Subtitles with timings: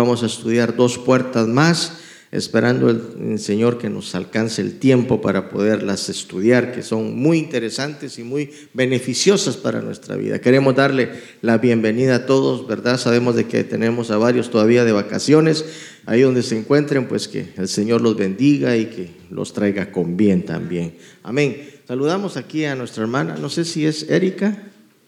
[0.00, 1.98] Vamos a estudiar dos puertas más,
[2.32, 8.18] esperando el, Señor que nos alcance el tiempo para poderlas estudiar, que son muy interesantes
[8.18, 10.40] y muy beneficiosas para nuestra vida.
[10.40, 11.10] Queremos darle
[11.42, 12.96] la bienvenida a todos, ¿verdad?
[12.96, 15.66] Sabemos de que tenemos a varios todavía de vacaciones,
[16.06, 20.16] ahí donde se encuentren, pues que el Señor los bendiga y que los traiga con
[20.16, 20.94] bien también.
[21.22, 21.72] Amén.
[21.86, 24.56] Saludamos aquí a nuestra hermana, no sé si es Erika.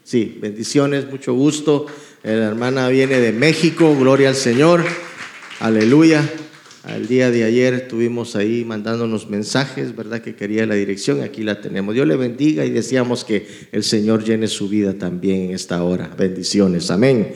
[0.05, 1.87] Sí, bendiciones, mucho gusto.
[2.25, 4.85] La hermana viene de México, gloria al Señor,
[5.59, 6.23] aleluya.
[6.85, 10.21] Al día de ayer estuvimos ahí mandándonos mensajes, ¿verdad?
[10.21, 11.97] Que quería la dirección, aquí la tenemos.
[11.97, 16.15] Dios le bendiga y deseamos que el Señor llene su vida también en esta hora.
[16.17, 17.35] Bendiciones, amén.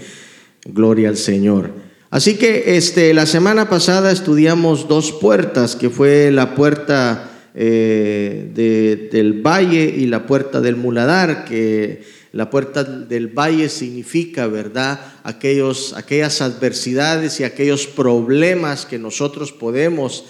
[0.65, 1.73] Gloria al Señor.
[2.09, 9.43] Así que este, la semana pasada estudiamos dos puertas, que fue la puerta eh, del
[9.43, 12.03] valle y la puerta del muladar, que
[12.37, 15.01] la puerta del valle significa, ¿verdad?
[15.25, 20.27] Aquellos, aquellas adversidades y aquellos problemas que nosotros podemos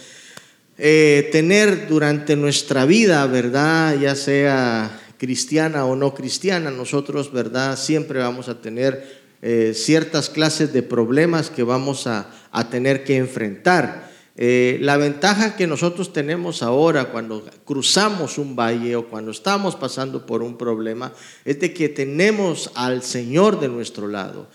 [0.77, 3.99] eh, tener durante nuestra vida, ¿verdad?
[3.99, 7.77] Ya sea cristiana o no cristiana, nosotros, ¿verdad?
[7.77, 9.05] Siempre vamos a tener
[9.41, 14.06] eh, ciertas clases de problemas que vamos a, a tener que enfrentar.
[14.39, 20.27] Eh, la ventaja que nosotros tenemos ahora cuando cruzamos un valle o cuando estamos pasando
[20.27, 21.11] por un problema
[21.43, 24.47] es de que tenemos al Señor de nuestro lado.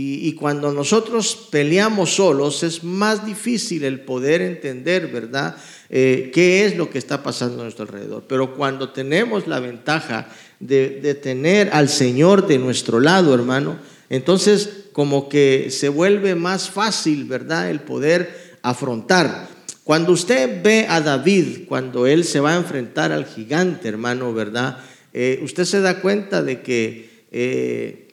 [0.00, 5.56] Y, cuando nosotros peleamos solos es más difícil el poder entender, ¿verdad?
[5.90, 8.22] Eh, qué es lo que está pasando a nuestro alrededor.
[8.28, 10.28] Pero cuando tenemos la ventaja
[10.60, 13.76] de, de tener al Señor de nuestro lado, hermano,
[14.08, 17.68] entonces como que se vuelve más fácil, ¿verdad?
[17.70, 19.48] El poder afrontar.
[19.84, 24.78] Cuando usted ve a David, cuando él se va a enfrentar al gigante, hermano, ¿verdad?
[25.14, 28.08] Eh, usted se da cuenta de que eh,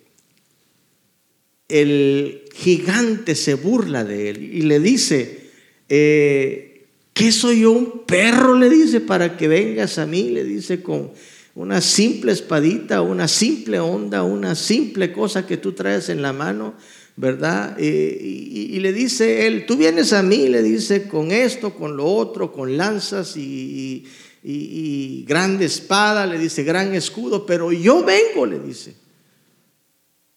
[1.67, 5.49] el gigante se burla de él y le dice,
[5.89, 8.57] eh, ¿qué soy yo un perro?
[8.57, 11.11] Le dice, para que vengas a mí, le dice con
[11.55, 16.75] una simple espadita, una simple onda, una simple cosa que tú traes en la mano.
[17.15, 17.77] ¿Verdad?
[17.79, 22.51] y, le dice él, tú vienes a mí, le dice, con esto, con lo otro,
[22.51, 24.05] con lanzas y,
[24.43, 28.95] y, grande espada, le dice, gran escudo, pero yo vengo, le dice,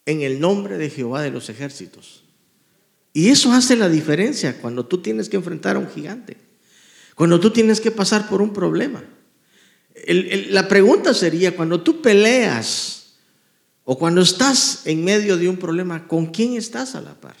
[0.05, 2.23] en el nombre de Jehová de los ejércitos.
[3.13, 6.37] Y eso hace la diferencia cuando tú tienes que enfrentar a un gigante,
[7.13, 9.03] cuando tú tienes que pasar por un problema.
[10.07, 12.98] la pregunta sería, cuando tú peleas,
[13.91, 17.35] o cuando estás en medio de un problema, ¿con quién estás a la par?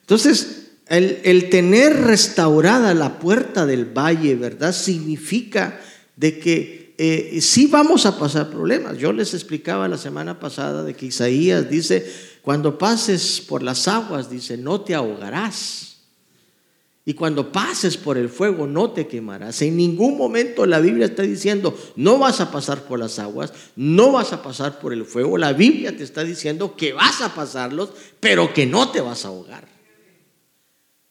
[0.00, 4.74] Entonces, el, tener restaurada la puerta del valle, ¿verdad?
[4.74, 5.80] Significa
[6.16, 8.98] de que eh, sí vamos a pasar problemas.
[8.98, 12.12] Yo les explicaba la semana pasada de que Isaías dice,
[12.42, 15.91] cuando pases por las aguas, dice, no te ahogarás.
[17.04, 19.60] Y cuando pases por el fuego no te quemarás.
[19.62, 24.12] En ningún momento la Biblia está diciendo, no vas a pasar por las aguas, no
[24.12, 25.36] vas a pasar por el fuego.
[25.36, 29.28] La Biblia te está diciendo que vas a pasarlos, pero que no te vas a
[29.28, 29.66] ahogar.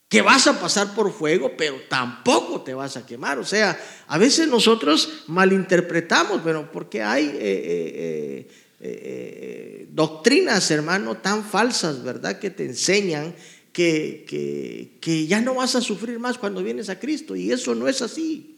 [0.08, 3.38] Que vas a pasar por fuego, pero tampoco te vas a quemar.
[3.40, 8.48] O sea, a veces nosotros malinterpretamos, pero porque hay eh, eh,
[8.80, 12.40] eh, doctrinas, hermano, tan falsas, ¿verdad?
[12.40, 13.36] Que te enseñan
[13.72, 17.36] que, que, ya no vas a sufrir más cuando vienes a Cristo.
[17.36, 18.58] Y eso no es así.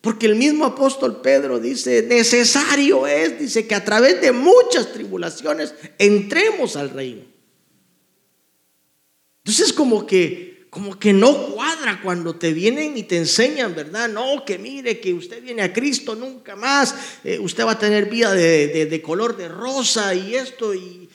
[0.00, 5.74] Porque el mismo apóstol Pedro dice, necesario es, dice, que a través de muchas tribulaciones
[5.98, 7.22] entremos al reino.
[9.44, 14.08] Entonces como que, como que no cuadra cuando te vienen y te enseñan, ¿verdad?
[14.08, 16.94] No, que mire, que usted viene a Cristo nunca más,
[17.24, 21.05] eh, usted va a tener vida de, de color de rosa y esto y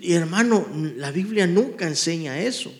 [0.00, 2.72] y, hermano, la Biblia nunca enseña eso.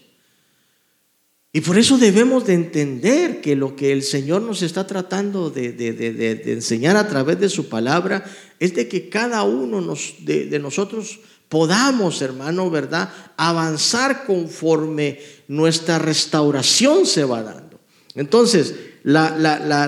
[1.52, 6.42] Y por eso debemos de entender que lo que el Señor nos está tratando de,
[6.46, 8.24] enseñar a través de su palabra
[8.60, 11.18] es de que cada uno de, nosotros
[11.48, 13.12] podamos, hermano, ¿verdad?
[13.36, 15.18] Avanzar conforme
[15.48, 17.80] nuestra restauración se va dando.
[18.14, 19.30] Entonces, la,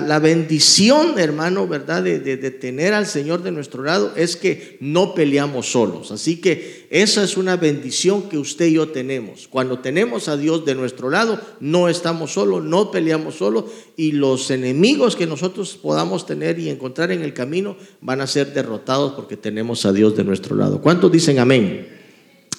[0.01, 2.01] la, bendición, hermano, ¿verdad?
[2.01, 6.11] De, de, tener al Señor de nuestro lado es que no peleamos solos.
[6.11, 9.47] Así que esa es una bendición que usted y yo tenemos.
[9.47, 13.65] Cuando tenemos a Dios de nuestro lado, no estamos solos, no peleamos solos
[13.95, 18.53] y los enemigos que nosotros podamos tener y encontrar en el camino van a ser
[18.53, 20.81] derrotados porque tenemos a Dios de nuestro lado.
[20.81, 21.87] ¿Cuántos dicen amén?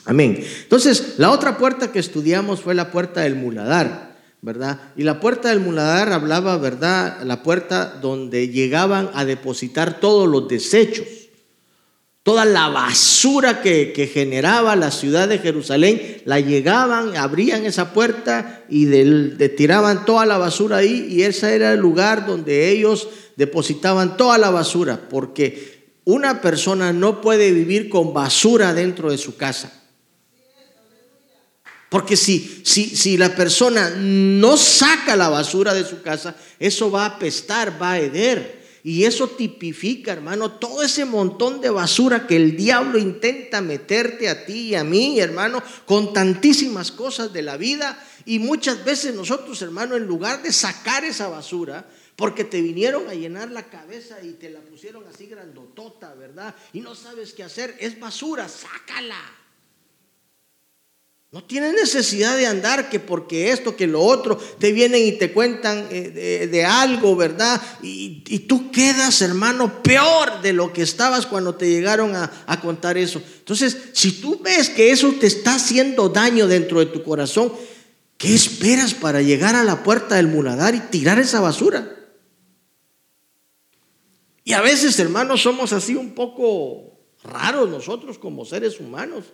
[0.05, 0.45] Amén.
[0.63, 4.14] Entonces, la otra puerta que estudiamos fue la puerta del muladar.
[4.97, 7.23] Y la puerta del muladar hablaba, ¿verdad?
[7.23, 11.07] La puerta donde llegaban a depositar todos los desechos,
[12.25, 18.87] Toda la basura que, generaba la ciudad de Jerusalén, la llegaban, abrían esa puerta y
[19.57, 24.49] tiraban toda la basura ahí y ese era el lugar donde ellos depositaban toda la
[24.49, 29.84] basura, porque una persona no puede vivir con basura dentro de su casa.
[31.95, 37.05] Porque si, si, si la persona no saca la basura de su casa, eso va
[37.05, 38.65] a apestar, va a heder.
[38.83, 44.45] Y eso tipifica, hermano, todo ese montón de basura que el diablo intenta meterte a
[44.45, 47.97] ti y a mí, hermano, con tantísimas cosas de la vida.
[48.25, 53.15] Y muchas veces nosotros, hermano, en lugar de sacar esa basura, porque te vinieron a
[53.15, 56.57] llenar la cabeza y te la pusieron así grandotota, ¿verdad?
[56.73, 59.44] Y no sabes qué hacer, es basura, sácala.
[61.35, 65.33] No tienes necesidad de andar que porque esto, que lo otro, te vienen y te
[65.33, 67.61] cuentan eh, de, algo, ¿verdad?
[67.83, 72.97] Y, tú quedas, hermano, peor de lo que estabas cuando te llegaron a, a contar
[72.99, 73.21] eso.
[73.41, 77.53] Entonces, si tú ves que eso te está haciendo daño dentro de tu corazón,
[78.17, 81.97] ¿qué esperas para llegar a la puerta del muladar y tirar esa basura?
[84.45, 86.93] Y a veces, hermanos, somos así un poco
[87.25, 89.25] raros nosotros como seres humanos.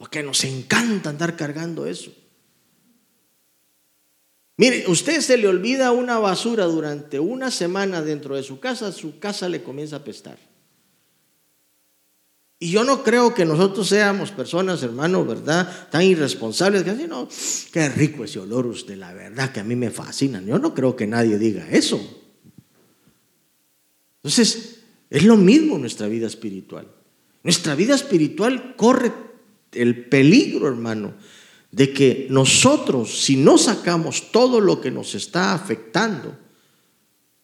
[0.00, 2.10] Porque nos encanta andar cargando eso.
[4.56, 9.18] Mire, usted se le olvida una basura durante una semana dentro de su casa, su
[9.18, 10.38] casa le comienza a apestar.
[12.58, 15.90] Y yo no creo que nosotros seamos personas, hermano, ¿verdad?
[15.90, 17.28] Tan irresponsables que no,
[17.70, 20.40] qué rico ese olor usted, la verdad que a mí me fascina.
[20.40, 22.00] Yo no creo que nadie diga eso.
[24.16, 24.80] Entonces,
[25.10, 26.90] es lo mismo nuestra vida espiritual.
[27.42, 29.28] Nuestra vida espiritual corre
[29.72, 31.14] el peligro, hermano,
[31.70, 36.36] de que nosotros, si no sacamos todo lo que nos está afectando,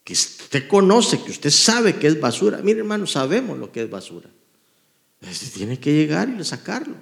[0.02, 3.90] que usted conoce, que usted sabe que es basura, mire hermano, sabemos lo que es
[3.90, 4.30] basura.
[5.54, 6.96] tiene que llegar y sacarlo.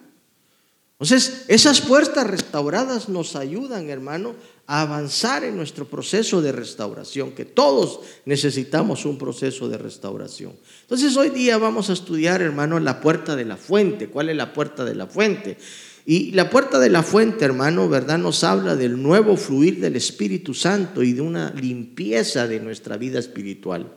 [1.05, 4.35] Entonces, esas puertas restauradas nos ayudan, hermano,
[4.67, 10.55] a avanzar en nuestro proceso de restauración, que todos necesitamos un proceso de restauración.
[10.81, 14.09] Entonces, hoy día vamos a estudiar, hermano, la puerta de la fuente.
[14.09, 15.59] ¿Cuál es la puerta de la fuente?
[16.07, 18.17] Y la puerta de la fuente, hermano, ¿verdad?
[18.17, 23.19] Nos habla del nuevo fluir del Espíritu Santo y de una limpieza de nuestra vida
[23.19, 23.93] espiritual.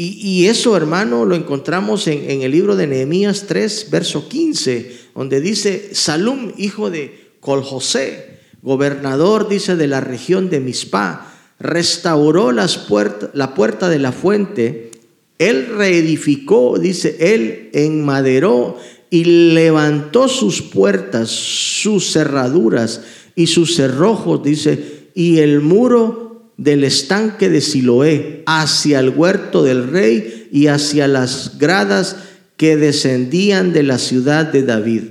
[0.00, 5.90] Y, eso, hermano, lo encontramos en, el libro de Nehemías 3, verso 15, donde dice,
[5.92, 12.86] Salum, hijo de Coljosé, gobernador, dice, de la región de Mispa, restauró las
[13.32, 14.92] la puerta de la fuente,
[15.40, 18.78] él reedificó, dice, él enmaderó
[19.10, 23.00] y levantó sus puertas, sus cerraduras
[23.34, 26.27] y sus cerrojos, dice, y el muro
[26.58, 32.16] del estanque de Siloé hacia el huerto del rey y hacia las gradas
[32.56, 35.02] que descendían de la ciudad de David.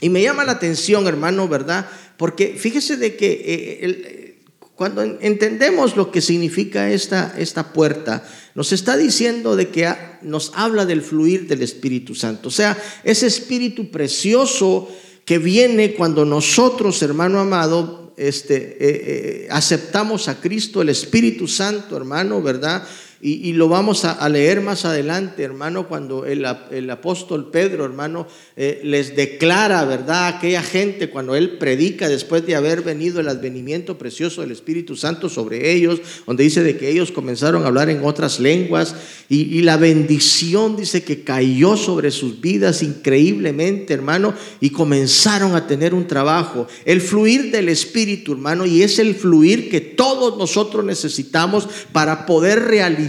[0.00, 1.88] Y me llama la atención, hermano, ¿verdad?
[2.16, 4.38] Porque fíjese de que eh, eh,
[4.74, 10.86] cuando entendemos lo que significa esta, esta puerta, nos está diciendo de que nos habla
[10.86, 12.48] del fluir del Espíritu Santo.
[12.48, 14.88] O sea, ese Espíritu precioso
[15.24, 22.42] que viene cuando nosotros, hermano amado, este, eh, aceptamos a Cristo, el Espíritu Santo, hermano,
[22.42, 22.86] ¿verdad?
[23.20, 26.44] Y, lo vamos a, leer más adelante, hermano, cuando el,
[26.88, 30.26] apóstol Pedro, hermano, eh, les declara, ¿verdad?
[30.26, 34.94] A aquella gente cuando él predica después de haber venido el advenimiento precioso del Espíritu
[34.94, 38.94] Santo sobre ellos, donde dice de que ellos comenzaron a hablar en otras lenguas
[39.28, 45.66] y, y la bendición dice que cayó sobre sus vidas increíblemente, hermano, y comenzaron a
[45.66, 46.68] tener un trabajo.
[46.84, 52.60] El fluir del Espíritu, hermano, y es el fluir que todos nosotros necesitamos para poder
[52.60, 53.07] realizar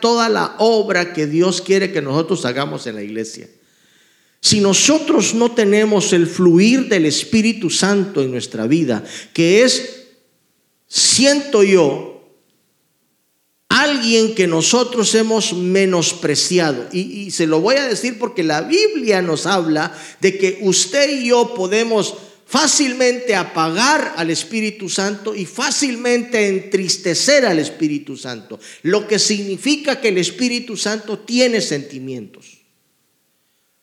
[0.00, 3.48] toda la obra que Dios quiere que nosotros hagamos en la iglesia.
[4.40, 9.02] Si nosotros no tenemos el fluir del Espíritu Santo en nuestra vida,
[9.32, 10.06] que es,
[10.86, 12.16] siento yo,
[13.68, 16.86] alguien que nosotros hemos menospreciado.
[16.92, 21.28] Y, se lo voy a decir porque la Biblia nos habla de que usted y
[21.28, 22.14] yo podemos
[22.46, 30.08] fácilmente apagar al Espíritu Santo y fácilmente entristecer al Espíritu Santo, lo que significa que
[30.08, 32.58] el Espíritu Santo tiene sentimientos.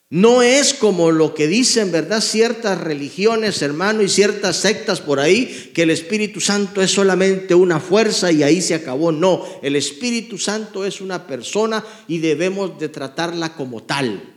[0.09, 2.21] No es como lo que dicen, ¿verdad?
[2.21, 7.79] Ciertas religiones, hermano, y ciertas sectas por ahí, que el Espíritu Santo es solamente una
[7.79, 9.11] fuerza y ahí se acabó.
[9.11, 14.32] No, el Espíritu Santo es una persona y debemos de tratarla como tal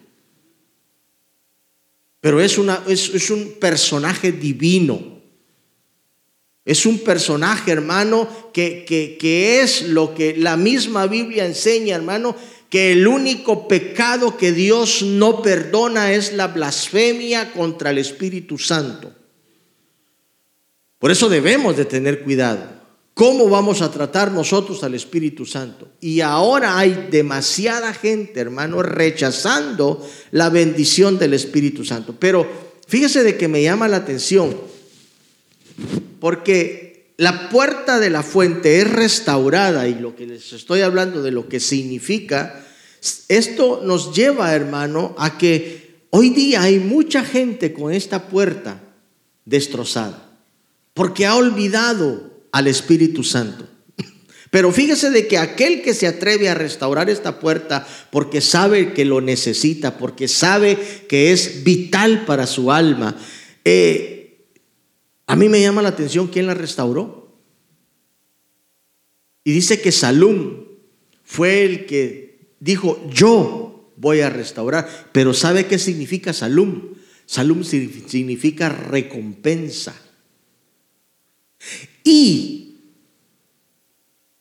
[2.27, 5.21] pero es, una, es, un personaje divino.
[6.65, 12.35] Es un personaje, hermano, que, que, que, es lo que la misma Biblia enseña, hermano,
[12.69, 19.15] que el único pecado que Dios no perdona es la blasfemia contra el Espíritu Santo.
[20.99, 22.76] Por eso debemos de tener cuidado.
[23.17, 25.89] ¿Cómo vamos a tratar nosotros al Espíritu Santo?
[26.03, 32.15] Y ahora hay demasiada gente, hermano, rechazando la bendición del Espíritu Santo.
[32.19, 32.47] Pero
[32.87, 34.55] fíjese de que me llama la atención,
[36.21, 41.31] porque la puerta de la fuente es restaurada y lo que les estoy hablando de
[41.31, 42.67] lo que significa,
[43.29, 48.83] esto nos lleva, hermano, a que hoy día hay mucha gente con esta puerta
[49.47, 50.37] destrozada,
[50.93, 53.69] porque ha olvidado al Espíritu Santo.
[54.51, 59.05] Pero fíjese de que aquel que se atreve a restaurar esta puerta porque sabe que
[59.05, 63.15] lo necesita, porque sabe que es vital para su alma,
[63.63, 64.47] eh,
[65.27, 67.39] a mí me llama la atención quién la restauró.
[69.45, 70.65] Y dice que Salum
[71.25, 75.11] fue el que dijo, yo voy a restaurar.
[75.13, 76.95] Pero ¿sabe qué significa Salum?
[77.27, 79.95] Salum significa recompensa.
[82.09, 82.77] Y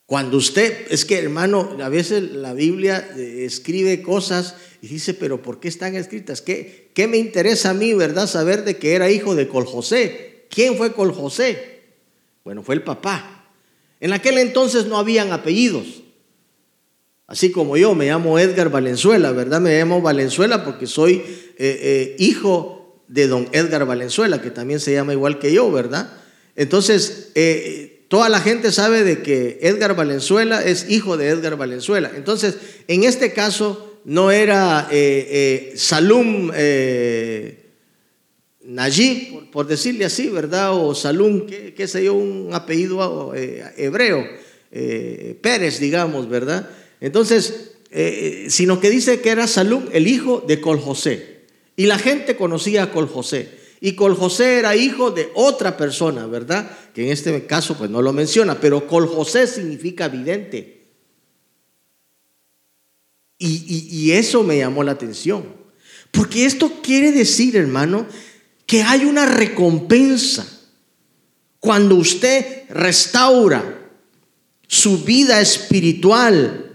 [0.06, 5.42] cuando usted, es que hermano, a veces la Biblia eh, escribe cosas y dice, pero
[5.42, 6.42] ¿por qué están escritas?
[6.42, 10.46] ¿Qué, qué me interesa a mí, verdad, saber de que era hijo de Col José?
[10.48, 11.80] ¿Quién fue Col José?
[12.44, 13.50] Bueno, fue el papá.
[13.98, 16.04] En aquel entonces no habían apellidos.
[17.26, 19.60] Así como yo, me llamo Edgar Valenzuela, ¿verdad?
[19.60, 24.92] Me llamo Valenzuela porque soy eh, eh, hijo de don Edgar Valenzuela, que también se
[24.92, 26.22] llama igual que yo, ¿verdad?
[26.56, 32.10] Entonces, eh, toda la gente sabe de que Edgar Valenzuela es hijo de Edgar Valenzuela.
[32.16, 32.56] Entonces,
[32.88, 36.50] en este caso, no era eh, eh, Salum
[38.64, 40.72] Najib, por, decirle así, ¿verdad?
[40.74, 43.32] O Salum, qué, sé yo, un apellido
[43.76, 44.26] hebreo,
[45.40, 46.68] Pérez, digamos, ¿verdad?
[47.00, 47.72] Entonces,
[48.48, 51.36] sino que dice que era Salum, el hijo de Col José.
[51.76, 53.65] Y la gente conocía a Col José.
[53.80, 56.70] Y Col José era hijo de otra persona, ¿verdad?
[56.94, 60.76] Que en este caso pues no lo menciona, pero Col José significa vidente.
[63.38, 65.44] Y, y, eso me llamó la atención.
[66.10, 68.06] Porque esto quiere decir, hermano,
[68.64, 70.46] que hay una recompensa
[71.60, 73.90] cuando usted restaura
[74.66, 76.65] su vida espiritual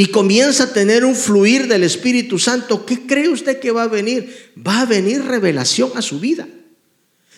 [0.00, 3.88] y comienza a tener un fluir del Espíritu Santo, ¿qué cree usted que va a
[3.88, 4.52] venir?
[4.56, 6.46] Va a venir revelación a su vida.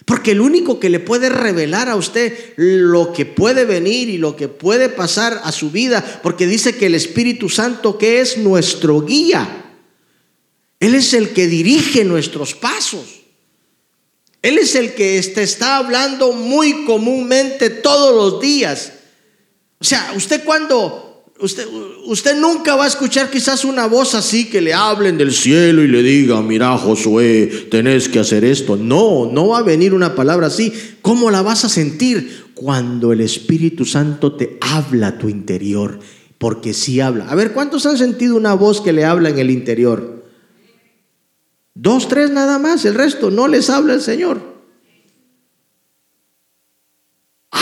[0.05, 4.37] Porque el único que le puede revelar a usted lo que puede venir y lo
[4.37, 9.01] que puede pasar a su vida, porque dice que el Espíritu Santo que es nuestro
[9.01, 9.73] guía,
[10.81, 13.23] Él es el que dirige nuestros pasos.
[14.43, 18.93] Él es el que te está hablando muy comúnmente todos los días.
[19.79, 21.10] O sea, usted cuando
[21.43, 21.67] Usted,
[22.05, 25.89] usted nunca va a escuchar quizás una voz así que le hablen del cielo y
[25.89, 28.77] le diga, mira Josué, tenés que hacer esto.
[28.77, 30.73] No, no va a venir una palabra así.
[31.01, 32.51] ¿Cómo la vas a sentir?
[32.55, 35.99] Cuando el Espíritu Santo te habla a tu interior,
[36.37, 37.31] porque sí habla.
[37.31, 40.25] A ver, ¿cuántos han sentido una voz que le habla en el interior?
[41.75, 44.50] Dos, tres nada más, el resto no les habla el Señor.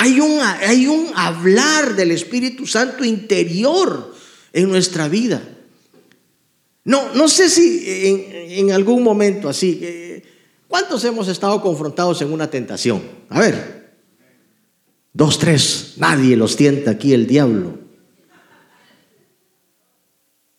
[0.00, 4.14] Hay un, hay un hablar del Espíritu Santo interior
[4.52, 5.42] en nuestra vida.
[6.84, 7.82] No, no sé si
[8.58, 10.22] en, algún momento así, eh,
[10.68, 13.02] ¿cuántos hemos estado confrontados en una tentación?
[13.28, 13.96] A ver,
[15.12, 17.76] dos, tres, nadie los tienta aquí el diablo.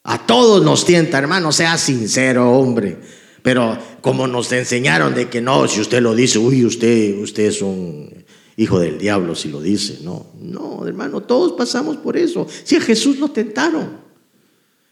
[0.03, 2.97] A todos nos tienta, hermano, sea sincero, hombre.
[3.41, 7.61] Pero como nos enseñaron de que no, si usted lo dice, uy, usted, usted es
[7.61, 8.18] un
[8.59, 9.99] hijo del diablo si lo dice.
[10.03, 12.45] No, no, hermano, todos pasamos por eso.
[12.63, 14.01] Si a Jesús lo tentaron.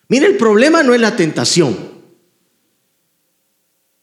[0.07, 1.75] Mire, el problema no es la tentación.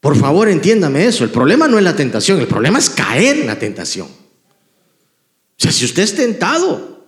[0.00, 1.24] Por favor, entiéndame eso.
[1.24, 4.06] El problema no es la tentación, el problema es caer en la tentación.
[4.06, 7.06] O sea, si usted es tentado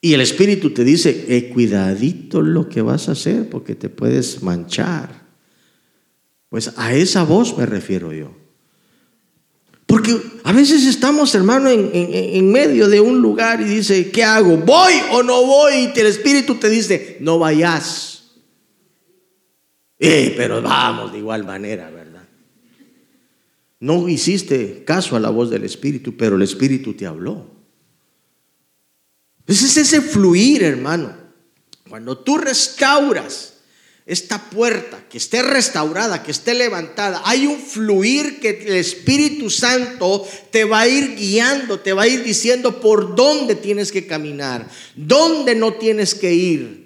[0.00, 4.44] y el Espíritu te dice, eh, cuidadito lo que vas a hacer porque te puedes
[4.44, 5.26] manchar.
[6.50, 8.39] Pues a esa voz me refiero yo.
[9.90, 14.56] Porque a veces estamos, hermano, en, medio de un lugar y dice, ¿qué hago?
[14.58, 15.90] ¿Voy o no voy?
[15.92, 18.22] Y el Espíritu te dice, no vayas.
[19.98, 22.22] Eh, pero vamos de igual manera, ¿verdad?
[23.80, 27.50] No hiciste caso a la voz del Espíritu, pero el Espíritu te habló.
[29.44, 31.16] Ese es ese fluir, hermano.
[31.88, 33.49] Cuando tú restauras
[34.12, 40.26] esta puerta, que esté restaurada, que esté levantada, hay un fluir que el Espíritu Santo
[40.50, 44.68] te va a ir guiando, te va a ir diciendo por dónde tienes que caminar,
[44.96, 46.80] dónde no tienes que ir.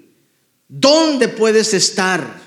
[0.67, 2.41] ¿Dónde puedes estar?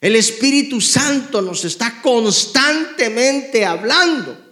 [0.00, 4.47] El Espíritu Santo nos está constantemente hablando.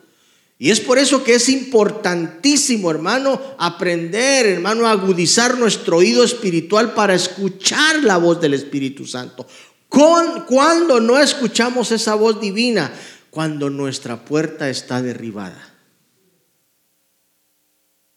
[0.59, 6.95] Y es por eso que es importantísimo, hermano, aprender, hermano, a agudizar nuestro oído espiritual
[6.95, 9.47] para escuchar la voz del Espíritu Santo.
[9.89, 12.93] cuando no escuchamos esa voz divina,
[13.31, 15.75] cuando nuestra puerta está derribada.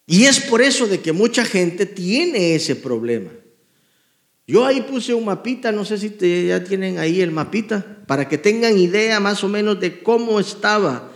[0.08, 3.32] Y es por eso de que mucha gente tiene ese problema.
[4.48, 6.10] Yo ahí puse un mapita, no sé si
[6.48, 11.09] ya tienen ahí el mapita, para que tengan idea más o menos de cómo estaba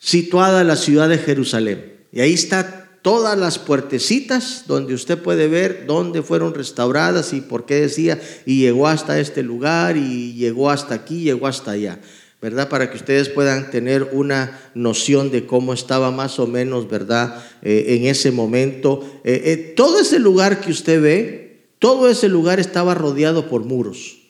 [0.00, 2.06] situada la ciudad de Jerusalén.
[2.10, 7.66] Y ahí está todas las puertecitas donde usted puede ver dónde fueron restauradas y por
[7.66, 12.00] qué decía, y llegó hasta este lugar y llegó hasta aquí, llegó hasta allá.
[12.42, 12.70] ¿verdad?
[12.70, 17.44] Para que ustedes puedan tener una noción de cómo estaba más o menos, ¿verdad?
[17.60, 19.20] Eh, en ese momento.
[19.24, 24.20] Eh, eh, todo ese lugar que usted ve, todo ese lugar estaba rodeado por muros.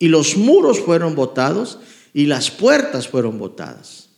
[0.00, 1.78] Y los muros fueron botados
[2.12, 4.08] y las puertas fueron botadas.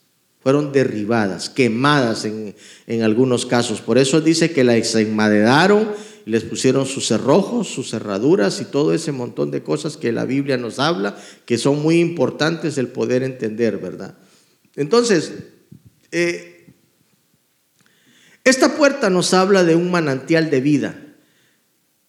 [0.45, 2.55] Fueron derribadas, quemadas en,
[2.87, 3.81] en algunos casos.
[3.81, 5.89] Por eso dice que las enmadedaron
[6.27, 10.57] les pusieron sus cerrojos, sus cerraduras y todo ese montón de cosas que la Biblia
[10.57, 14.17] nos habla, que son muy importantes el poder entender, ¿verdad?
[14.75, 15.33] Entonces,
[16.13, 16.73] eh,
[18.43, 21.01] esta puerta nos habla de un manantial de vida.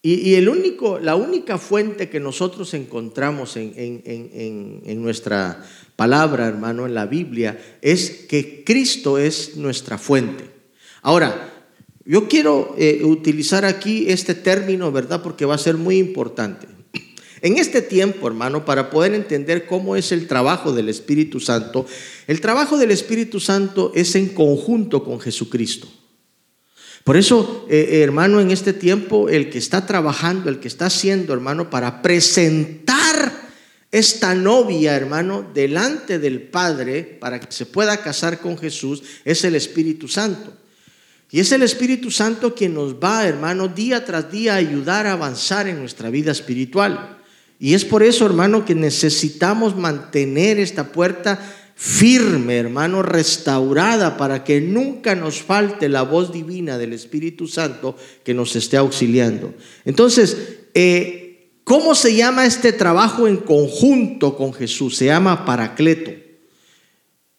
[0.01, 5.65] Y, el único, la única fuente que nosotros encontramos en, en nuestra
[5.95, 10.49] palabra, hermano, en la Biblia, es que Cristo es nuestra fuente.
[11.01, 11.53] Ahora,
[12.05, 15.21] yo quiero eh, utilizar aquí este término, ¿verdad?
[15.21, 16.67] Porque va a ser muy importante.
[17.41, 21.85] En este tiempo, hermano, para poder entender cómo es el trabajo del Espíritu Santo,
[22.27, 25.87] el trabajo del Espíritu Santo es en conjunto con Jesucristo.
[27.03, 30.87] Por eso, eh, eh, hermano, en este tiempo, el que está trabajando, el que está
[30.87, 32.94] haciendo, hermano, para presentar
[33.95, 39.55] esta novia, hermano, delante del Padre, para que se pueda casar con Jesús, es el
[39.55, 40.51] Espíritu Santo.
[41.31, 45.13] Y es el Espíritu Santo quien nos va, hermano, día tras día a ayudar a
[45.13, 47.19] avanzar en nuestra vida espiritual.
[47.57, 51.39] Y es por eso, hermano, que necesitamos mantener esta puerta
[51.73, 58.33] firme, hermano, restaurada, para que nunca nos falte la voz divina del Espíritu Santo que
[58.33, 59.53] nos esté auxiliando.
[59.85, 60.35] Entonces,
[60.73, 61.24] eh,
[61.65, 64.95] ¿cómo se llama este trabajo en conjunto con Jesús?
[64.95, 66.11] Se llama paracleto.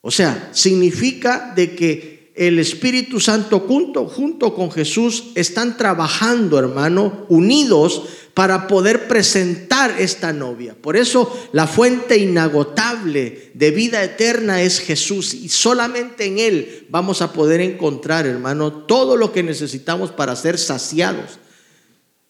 [0.03, 7.25] O sea, significa de que el Espíritu Santo junto, junto con Jesús están trabajando, hermano,
[7.31, 8.03] unidos
[8.35, 10.77] para poder presentar esta novia.
[10.79, 17.23] Por eso la fuente inagotable de vida eterna es Jesús y solamente en Él vamos
[17.23, 21.39] a poder encontrar, hermano, todo lo que necesitamos para ser saciados.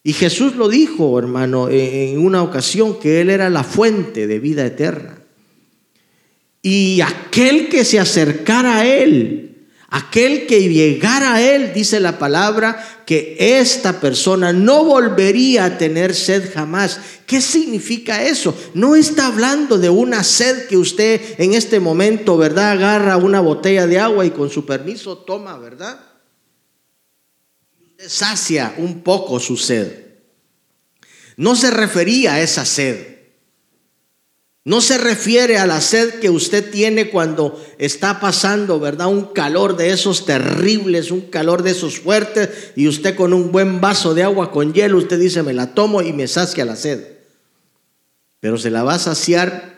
[0.07, 4.65] Y Jesús lo dijo, hermano, en una ocasión que Él era la fuente de vida
[4.65, 5.19] eterna.
[6.63, 9.47] Y aquel que se acercara a Él
[9.89, 16.15] Aquel que llegara a Él, dice la palabra, que esta persona no volvería a tener
[16.15, 16.99] sed jamás.
[17.25, 18.55] ¿Qué significa eso?
[18.75, 22.73] No está hablando de una sed que usted en este momento, ¿verdad?
[22.73, 26.01] Agarra una botella de agua y con su permiso toma, ¿verdad?
[27.99, 30.07] Sacia un poco su sed.
[31.37, 33.17] No se refería a esa sed.
[34.65, 39.07] No se refiere a la sed que usted tiene cuando está pasando, ¿verdad?
[39.07, 43.81] Un calor de esos terribles, un calor de esos fuertes, y usted con un buen
[43.81, 47.07] vaso de agua con hielo, usted dice, me la tomo y me sacia la sed.
[48.41, 49.77] Pero se la va a saciar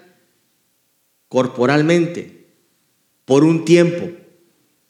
[1.28, 2.46] corporalmente
[3.26, 4.08] por un tiempo.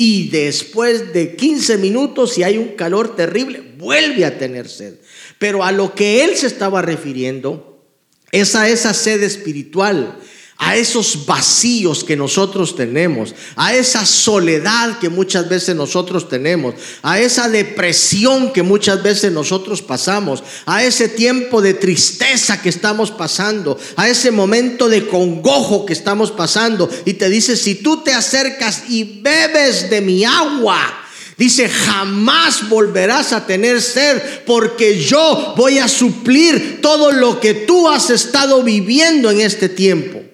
[0.00, 4.94] Y después de 15 minutos, si hay un calor terrible, vuelve a tener sed.
[5.40, 7.84] Pero a lo que él se estaba refiriendo
[8.30, 10.16] es a esa sed espiritual,
[10.58, 17.20] a esos vacíos que nosotros tenemos, a esa soledad que muchas veces nosotros tenemos, a
[17.20, 23.78] esa depresión que muchas veces nosotros pasamos, a ese tiempo de tristeza que estamos pasando,
[23.94, 26.90] a ese momento de congojo que estamos pasando.
[27.04, 31.04] Y te dice, si tú te acercas y bebes de mi agua,
[31.36, 37.88] Dice, jamás volverás a tener sed porque yo voy a suplir todo lo que tú
[37.88, 40.27] has estado viviendo en este tiempo.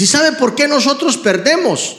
[0.00, 1.94] Si sabe por qué nosotros perdemos?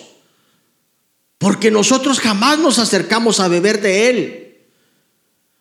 [1.37, 4.57] Porque nosotros jamás nos acercamos a beber de Él.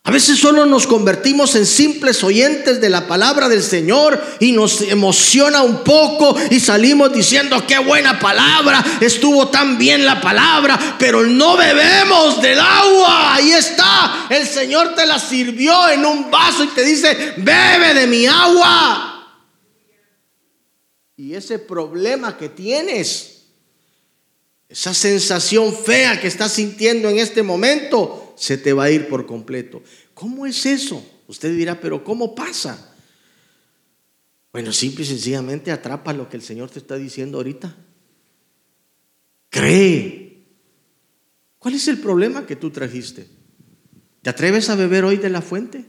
[0.04, 4.80] A veces solo nos convertimos en simples oyentes de la palabra del Señor y nos
[4.80, 11.22] emociona un poco y salimos diciendo qué buena palabra, estuvo tan bien la palabra, pero
[11.22, 13.34] no bebemos del agua.
[13.34, 18.06] Ahí está, el Señor te la sirvió en un vaso y te dice, bebe de
[18.06, 19.19] mi agua.
[21.20, 23.42] Y ese problema que tienes,
[24.70, 29.26] esa sensación fea que estás sintiendo en este momento, se te va a ir por
[29.26, 29.82] completo.
[30.14, 31.04] ¿Cómo es eso?
[31.26, 32.96] Usted dirá, pero ¿cómo pasa?
[34.50, 37.76] Bueno, simple y sencillamente atrapa lo que el Señor te está diciendo ahorita.
[39.50, 40.46] Cree.
[41.58, 43.28] ¿Cuál es el problema que tú trajiste?
[44.22, 45.84] ¿Te atreves a beber hoy de la fuente?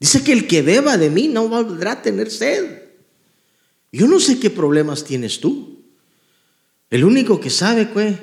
[0.00, 2.82] Dice que el que beba de mí no volverá a tener sed.
[3.90, 5.80] Yo no sé qué problemas tienes tú.
[6.90, 8.16] El único que sabe, pues,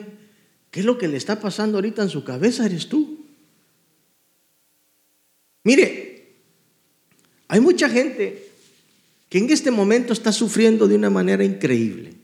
[0.75, 2.65] ¿Qué es lo que le está pasando ahorita en su cabeza?
[2.65, 3.25] Eres tú.
[5.63, 6.33] Mire,
[7.47, 8.49] hay mucha gente
[9.29, 12.14] que en este momento está sufriendo de una manera increíble.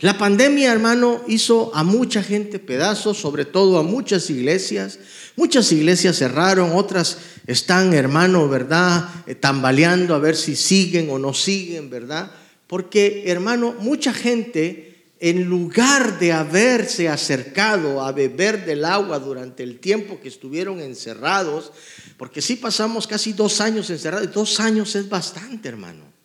[0.00, 4.98] La pandemia, hermano, hizo a mucha gente pedazos, sobre todo a muchas iglesias.
[5.36, 9.08] Muchas iglesias cerraron, otras están, hermano, ¿verdad?
[9.26, 12.30] Eh, tambaleando a ver si siguen o no siguen, ¿verdad?
[12.66, 19.78] Porque, hermano, mucha gente en lugar de haberse acercado a beber del agua durante el
[19.78, 21.72] tiempo que estuvieron encerrados,
[22.18, 26.15] porque sí pasamos casi dos años encerrados, dos años es bastante, hermano.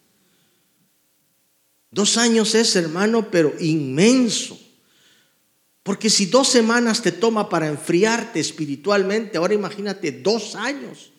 [1.91, 4.57] Dos años es, hermano, pero inmenso.
[5.83, 11.11] Porque si dos semanas te toma para enfriarte espiritualmente, ahora imagínate dos años.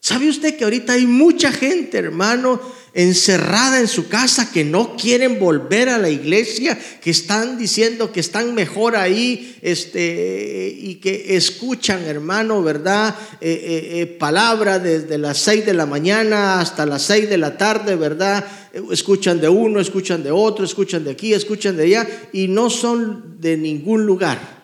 [0.00, 2.60] ¿Sabe usted que ahorita hay mucha gente, hermano,
[2.94, 8.20] encerrada en su casa que no quieren volver a la iglesia, que están diciendo que
[8.20, 13.16] están mejor ahí este, y que escuchan, hermano, ¿verdad?
[13.40, 17.58] Eh, eh, eh, palabra desde las seis de la mañana hasta las seis de la
[17.58, 18.46] tarde, ¿verdad?
[18.90, 23.40] Escuchan de uno, escuchan de otro, escuchan de aquí, escuchan de allá y no son
[23.40, 24.56] de ningún lugar.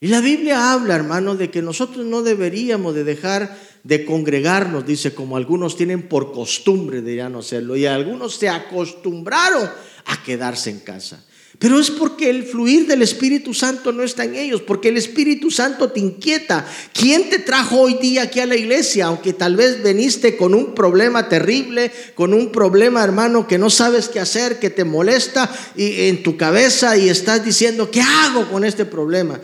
[0.00, 5.14] Y la Biblia habla, hermano, de que nosotros no deberíamos de dejar de congregarnos, dice,
[5.14, 9.68] como algunos tienen por costumbre de ya no hacerlo, y algunos se acostumbraron
[10.06, 11.24] a quedarse en casa.
[11.60, 15.50] Pero es porque el fluir del Espíritu Santo no está en ellos, porque el Espíritu
[15.50, 16.66] Santo te inquieta.
[16.94, 19.04] ¿Quién te trajo hoy día aquí a la iglesia?
[19.04, 24.08] Aunque tal vez veniste con un problema terrible, con un problema, hermano, que no sabes
[24.08, 28.64] qué hacer, que te molesta y, en tu cabeza y estás diciendo, ¿qué hago con
[28.64, 29.38] este problema?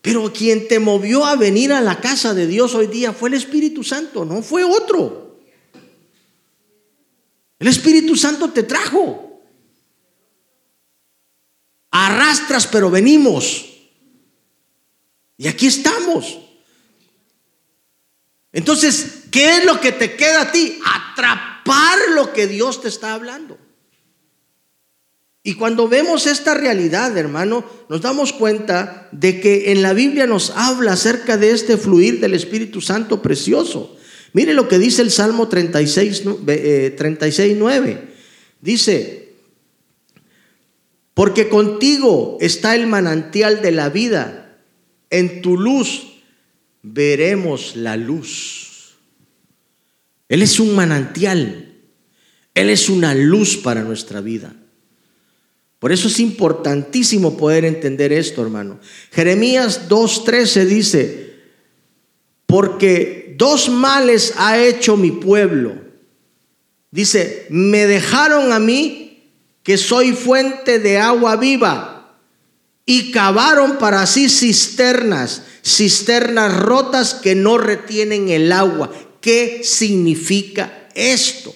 [0.00, 3.34] Pero quien te movió a venir a la casa de Dios hoy día fue el
[3.34, 5.36] Espíritu Santo, no fue otro.
[7.58, 9.29] El Espíritu Santo te trajo.
[11.90, 13.66] Arrastras, pero venimos.
[15.36, 16.38] Y aquí estamos.
[18.52, 20.78] Entonces, ¿qué es lo que te queda a ti?
[20.84, 23.58] Atrapar lo que Dios te está hablando.
[25.42, 30.50] Y cuando vemos esta realidad, hermano, nos damos cuenta de que en la Biblia nos
[30.50, 33.96] habla acerca de este fluir del Espíritu Santo precioso.
[34.34, 36.22] Mire lo que dice el Salmo 36,
[36.96, 38.14] 36 9.
[38.60, 39.19] Dice,
[41.20, 44.56] porque contigo está el manantial de la vida,
[45.10, 46.14] en tu luz
[46.80, 48.96] veremos la luz.
[50.30, 51.74] Él es un manantial,
[52.54, 54.54] Él es una luz para nuestra vida.
[55.78, 58.80] Por eso es importantísimo poder entender esto, hermano.
[59.12, 61.34] Jeremías 2.13 dice,
[62.46, 65.74] porque dos males ha hecho mi pueblo.
[66.90, 69.09] Dice, me dejaron a mí
[69.62, 72.16] que soy fuente de agua viva
[72.86, 78.90] y cavaron para sí cisternas, cisternas rotas que no retienen el agua.
[79.20, 81.54] ¿Qué significa esto?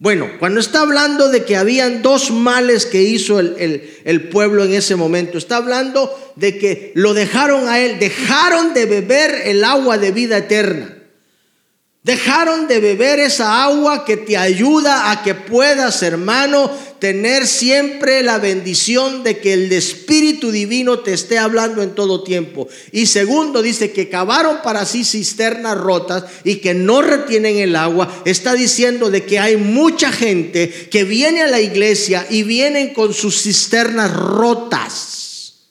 [0.00, 4.74] Bueno, cuando está hablando de que habían dos males que hizo el, el, pueblo en
[4.74, 9.98] ese momento, está hablando de que lo dejaron a él, dejaron de beber el agua
[9.98, 10.97] de vida eterna.
[12.08, 18.38] Dejaron de beber esa agua que te ayuda a que puedas, hermano, tener siempre la
[18.38, 22.66] bendición de que el Espíritu Divino te esté hablando en todo tiempo.
[22.92, 28.22] Y segundo, dice que cavaron para sí cisternas rotas y que no retienen el agua.
[28.24, 33.12] Está diciendo de que hay mucha gente que viene a la iglesia y vienen con
[33.12, 35.66] sus cisternas rotas.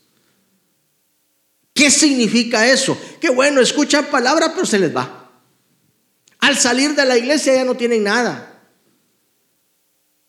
[1.74, 2.96] ¿Qué significa eso?
[3.20, 5.27] Que bueno, escuchan palabra, pero se les va.
[6.40, 8.62] Al salir de la iglesia ya no tienen nada.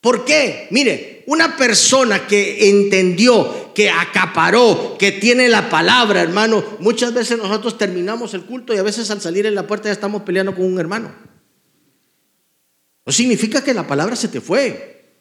[0.01, 0.69] ¿Por qué?
[0.71, 6.65] Mire, una persona que entendió que acaparó, que tiene la palabra, hermano.
[6.81, 9.93] Muchas veces nosotros terminamos el culto y a veces al salir en la puerta ya
[9.93, 11.15] estamos peleando con un hermano.
[13.07, 15.15] No significa que la palabra se te fue.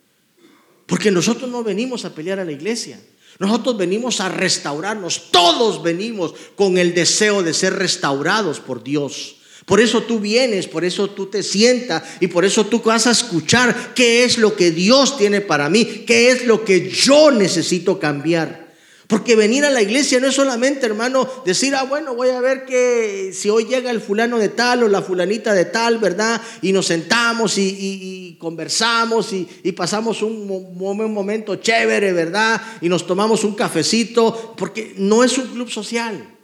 [0.87, 2.99] Porque nosotros no venimos a pelear a la iglesia.
[3.39, 5.29] Nosotros venimos a restaurarnos.
[5.31, 9.37] Todos venimos con el deseo de ser restaurados por Dios.
[9.67, 13.11] Por eso tú vienes, por eso tú te sientas y por eso tú vas a
[13.11, 17.99] escuchar qué es lo que Dios tiene para mí, qué es lo que yo necesito
[17.99, 18.67] cambiar.
[19.07, 22.63] Porque venir a la iglesia no es solamente, hermano, decir, ah, bueno, voy a ver
[22.63, 26.41] que si hoy llega el fulano de tal o la fulanita de tal, ¿verdad?
[26.61, 32.61] Y nos sentamos y, conversamos y, pasamos un, un momento chévere, ¿verdad?
[32.79, 36.36] Y nos tomamos un cafecito, porque no es un club social.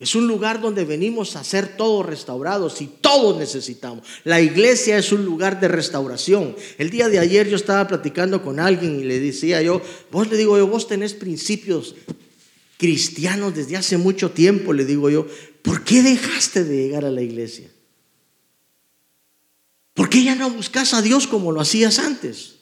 [0.00, 4.02] Es un lugar donde venimos a ser todos restaurados y todos necesitamos.
[4.24, 6.56] La iglesia es un lugar de restauración.
[6.78, 10.38] El día de ayer yo estaba platicando con alguien y le decía yo, vos le
[10.38, 11.94] digo yo, vos tenés principios
[12.78, 15.26] cristianos desde hace mucho tiempo, le digo yo,
[15.60, 17.70] ¿por qué dejaste de llegar a la iglesia?
[19.92, 22.54] ¿Por qué ya no buscas a Dios como lo hacías antes?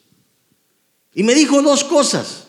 [1.15, 2.49] Y me dijo dos cosas.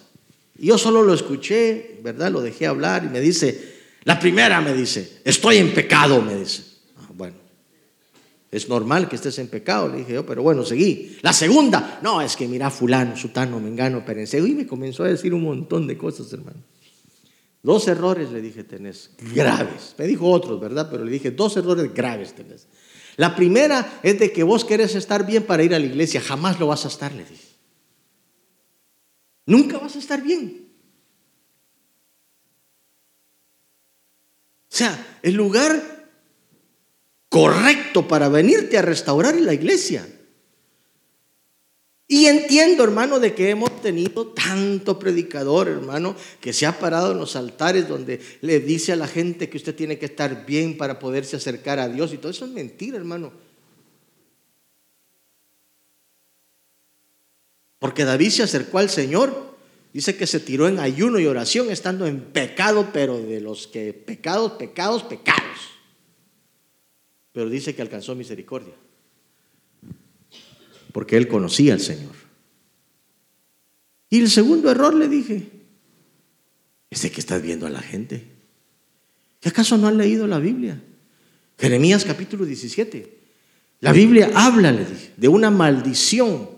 [0.56, 2.32] Yo solo lo escuché, ¿verdad?
[2.32, 6.64] Lo dejé hablar y me dice, la primera me dice, estoy en pecado, me dice.
[6.98, 7.36] Ah, bueno,
[8.52, 11.18] es normal que estés en pecado, le dije yo, pero bueno, seguí.
[11.22, 14.48] La segunda, no, es que mira fulano, sutano, mengano, perenceo.
[14.48, 16.60] Y me comenzó a decir un montón de cosas, hermano.
[17.62, 19.94] Dos errores le dije tenés, graves.
[19.98, 20.88] Me dijo otros, ¿verdad?
[20.90, 22.68] Pero le dije, dos errores graves tenés.
[23.18, 26.58] La primera es de que vos querés estar bien para ir a la iglesia, jamás
[26.58, 27.50] lo vas a estar, le dije.
[29.46, 30.68] Nunca vas a estar bien.
[34.80, 36.08] Sea, el lugar
[37.30, 40.08] correcto para venirte a restaurar es la iglesia.
[42.08, 47.20] Y entiendo, hermano, de que hemos tenido tanto predicador, hermano, que se ha parado en
[47.20, 50.98] los altares donde le dice a la gente que usted tiene que estar bien para
[50.98, 52.12] poderse acercar a Dios.
[52.12, 53.32] Y todo eso es mentira, hermano.
[57.78, 59.49] Porque David se acercó al Señor
[59.93, 63.93] Dice que se tiró en ayuno y oración estando en pecado, pero de los que
[63.93, 65.60] pecados, pecados, pecados.
[67.32, 68.73] Pero dice que alcanzó misericordia.
[70.91, 72.13] Porque él conocía al Señor.
[74.10, 75.49] Y el segundo error le dije,
[76.89, 78.25] es de que estás viendo a la gente.
[79.39, 80.82] ¿Qué acaso no han leído la Biblia?
[81.58, 83.17] Jeremías capítulo 17.
[83.82, 86.49] La Biblia habla, le dije, de una maldición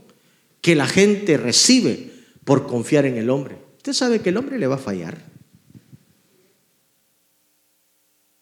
[0.61, 2.10] que la gente recibe
[2.51, 3.55] por confiar en el hombre.
[3.77, 5.17] Usted sabe que el hombre le va a fallar.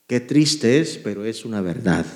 [0.07, 2.07] Qué triste es, pero es una verdad.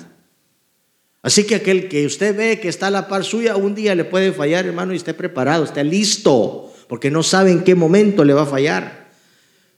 [1.22, 4.04] Así que aquel que usted ve que está a la par suya, un día le
[4.04, 8.34] puede fallar, hermano, y esté preparado, esté listo, porque no sabe en qué momento le
[8.34, 9.12] va a fallar.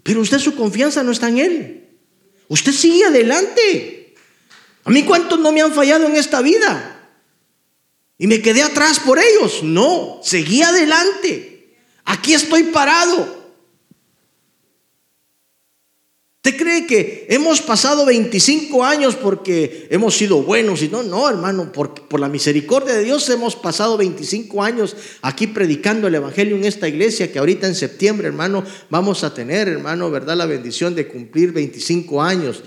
[0.03, 1.89] Pero usted su confianza no está en él.
[2.49, 4.15] Usted sigue adelante.
[4.85, 7.11] A mí cuántos no me han fallado en esta vida.
[8.17, 9.63] Y me quedé atrás por ellos.
[9.63, 11.56] No, seguí adelante.
[12.07, 13.47] Aquí estoy parado.
[16.37, 20.81] ¿Usted cree que hemos pasado 25 años porque hemos sido buenos?
[20.81, 25.49] Y no, no, hermano, por, por la misericordia de Dios hemos pasado 25 años aquí
[25.49, 30.09] predicando el Evangelio en esta iglesia que ahorita en septiembre, hermano, vamos a tener, hermano,
[30.13, 30.37] ¿verdad?
[30.37, 32.63] La bendición de cumplir 25 años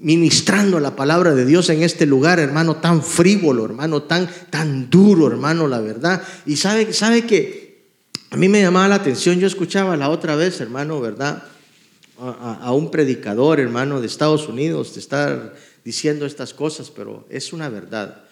[0.00, 5.26] ministrando la palabra de Dios en este lugar, hermano, tan frívolo, hermano, tan, tan duro,
[5.26, 6.22] hermano, la verdad.
[6.46, 7.73] Y sabe, sabe que
[8.34, 11.44] a mí me llamaba la atención, yo escuchaba la otra vez, hermano, ¿verdad?
[12.18, 17.68] A, un predicador, hermano, de Estados Unidos, de estar diciendo estas cosas, pero es una
[17.68, 18.24] verdad.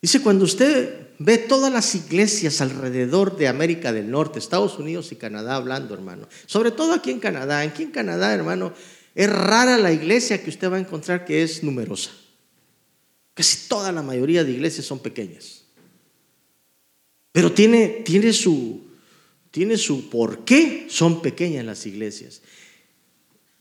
[0.00, 5.16] Dice, cuando usted ve todas las iglesias alrededor de América del Norte, Estados Unidos y
[5.16, 8.72] Canadá hablando, hermano, sobre todo aquí en Canadá, aquí en Canadá, hermano,
[9.16, 12.12] es rara la iglesia que usted va a encontrar que es numerosa.
[13.34, 15.64] Casi toda la mayoría de iglesias son pequeñas.
[17.32, 18.89] Pero tiene, tiene su,
[19.50, 22.42] tiene su por qué son pequeñas las iglesias.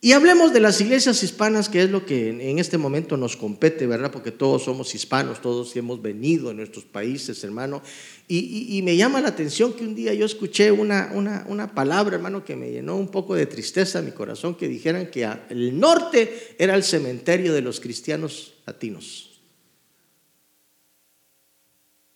[0.02, 3.86] Y hablemos de las iglesias hispanas, que es lo que en este momento nos compete,
[3.86, 4.12] ¿verdad?
[4.12, 7.82] Porque todos somos hispanos, todos hemos venido en nuestros países, hermano.
[8.26, 12.46] Y, me llama la atención que un día yo escuché una, una, una, palabra, hermano,
[12.46, 16.56] que me llenó un poco de tristeza en mi corazón, que dijeran que el norte
[16.58, 19.42] era el cementerio de los cristianos latinos.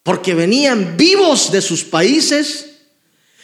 [0.04, 2.73] Porque venían vivos de sus países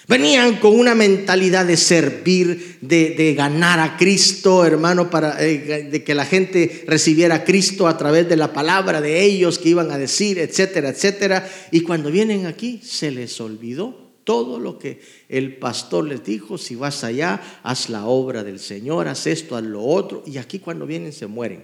[0.09, 6.15] Venían con una mentalidad de servir, de, ganar a Cristo, hermano, para eh, de que
[6.15, 9.99] la gente recibiera a Cristo a través de la palabra de ellos que iban a
[9.99, 11.47] decir, etcétera, etcétera.
[11.69, 16.73] Y cuando vienen aquí, se les olvidó todo lo que el pastor les dijo, si
[16.73, 20.87] vas allá, haz la obra del Señor, haz esto, haz lo otro, y aquí cuando
[20.87, 21.63] vienen se mueren.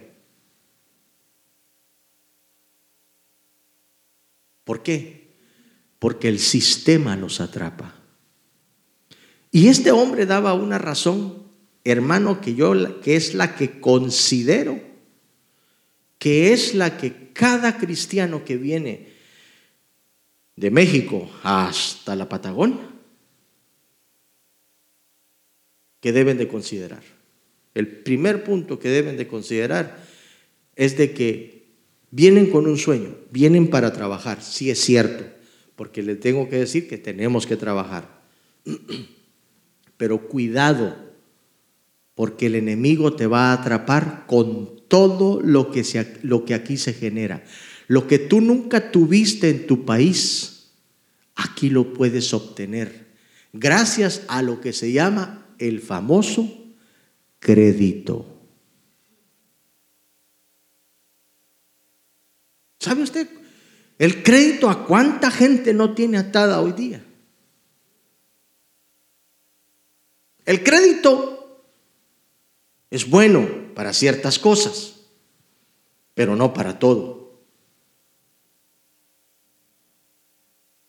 [4.62, 5.34] ¿Por qué?
[5.98, 7.95] Porque el sistema los atrapa.
[9.56, 11.42] Y este hombre daba una razón,
[11.82, 14.78] hermano, que yo, que es la que considero,
[16.18, 19.14] que es la que cada cristiano que viene
[20.56, 22.86] de México hasta la Patagonia,
[26.00, 27.02] que deben de considerar.
[27.72, 30.04] El primer punto que deben de considerar
[30.74, 31.64] es de que
[32.10, 35.24] vienen con un sueño, vienen para trabajar, sí es cierto,
[35.76, 38.20] porque les tengo que decir que tenemos que trabajar.
[39.96, 40.96] Pero cuidado,
[42.14, 45.84] porque el enemigo te va a atrapar con todo lo que,
[46.22, 47.44] lo que aquí se genera.
[47.88, 50.72] Lo que tú nunca tuviste en tu país,
[51.34, 53.06] aquí lo puedes obtener
[53.60, 56.48] gracias a lo que se llama el famoso
[57.38, 58.32] crédito.
[62.78, 63.28] ¿Sabe usted
[63.98, 67.04] el crédito a cuánta gente no tiene atada hoy día?
[70.46, 71.66] El crédito
[72.88, 74.94] es bueno para ciertas cosas,
[76.14, 77.26] pero no para todo.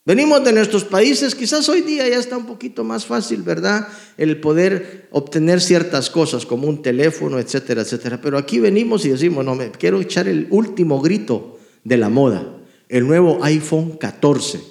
[0.06, 3.88] Venimos de nuestros países, quizás hoy día ya está un poquito más fácil, ¿verdad?
[4.16, 8.18] El poder obtener ciertas cosas como un teléfono, etcétera, etcétera.
[8.22, 12.56] Pero aquí venimos y decimos, no, me quiero echar el último grito de la moda,
[12.88, 14.62] el nuevo iPhone 14.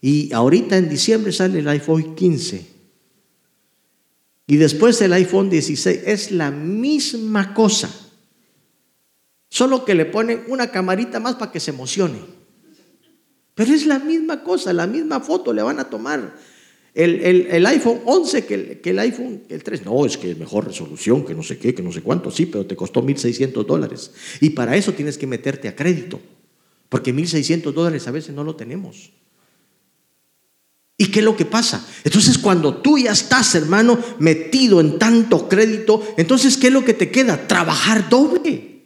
[0.00, 2.71] Y ahorita en diciembre sale el iPhone 15.
[4.46, 6.00] Y después el iPhone 16.
[6.04, 7.90] Es la misma cosa.
[9.48, 12.18] Solo que le ponen una camarita más para que se emocione.
[13.54, 16.34] Pero es la misma cosa, la misma foto le van a tomar.
[16.94, 19.84] El, iPhone 11 que el, iPhone el 3.
[19.84, 22.30] No, es que mejor resolución, que no sé qué, que no sé cuánto.
[22.30, 24.12] Sí, pero te costó 1.600 dólares.
[24.40, 26.20] Y para eso tienes que meterte a crédito.
[26.88, 29.12] Porque 1.600 dólares a veces no lo tenemos.
[31.02, 31.84] ¿Y qué es lo que pasa?
[32.04, 36.94] Entonces cuando tú ya estás, hermano, metido en tanto crédito, entonces ¿qué es lo que
[36.94, 37.48] te queda?
[37.48, 38.84] Trabajar doble.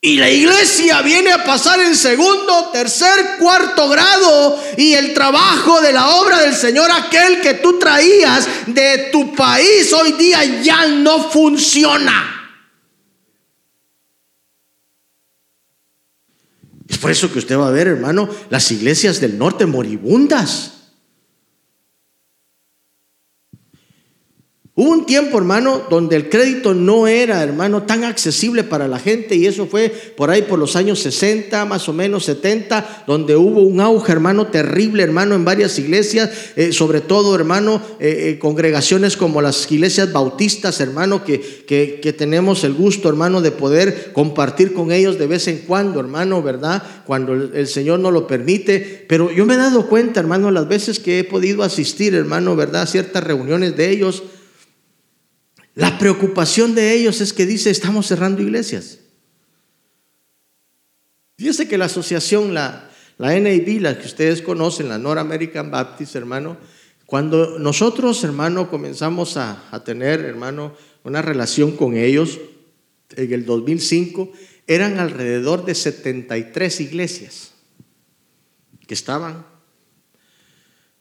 [0.00, 4.60] Y la iglesia viene a pasar en segundo, tercer, cuarto grado.
[4.76, 9.92] Y el trabajo de la obra del Señor, aquel que tú traías de tu país,
[9.92, 12.43] hoy día ya no funciona.
[17.04, 20.73] Por eso que usted va a ver, hermano, las iglesias del norte moribundas.
[24.76, 29.36] Hubo un tiempo, hermano, donde el crédito no era, hermano, tan accesible para la gente
[29.36, 33.60] y eso fue por ahí por los años 60, más o menos 70, donde hubo
[33.60, 39.16] un auge, hermano, terrible, hermano, en varias iglesias, eh, sobre todo, hermano, eh, eh, congregaciones
[39.16, 44.90] como las iglesias bautistas, hermano, que, que, tenemos el gusto, hermano, de poder compartir con
[44.90, 46.82] ellos de vez en cuando, hermano, ¿verdad?
[47.06, 49.04] Cuando el, Señor nos lo permite.
[49.08, 52.82] Pero yo me he dado cuenta, hermano, las veces que he podido asistir, hermano, ¿verdad?
[52.82, 54.24] A ciertas reuniones de ellos
[55.74, 59.00] la preocupación de ellos es que dice, estamos cerrando iglesias.
[61.36, 66.14] Fíjese que la asociación, la, la NAB, la que ustedes conocen, la North American Baptist,
[66.14, 66.56] hermano,
[67.06, 72.38] cuando nosotros, hermano, comenzamos a, a tener, hermano, una relación con ellos,
[73.16, 74.32] en el 2005,
[74.66, 77.52] eran alrededor de 73 iglesias
[78.86, 79.44] que estaban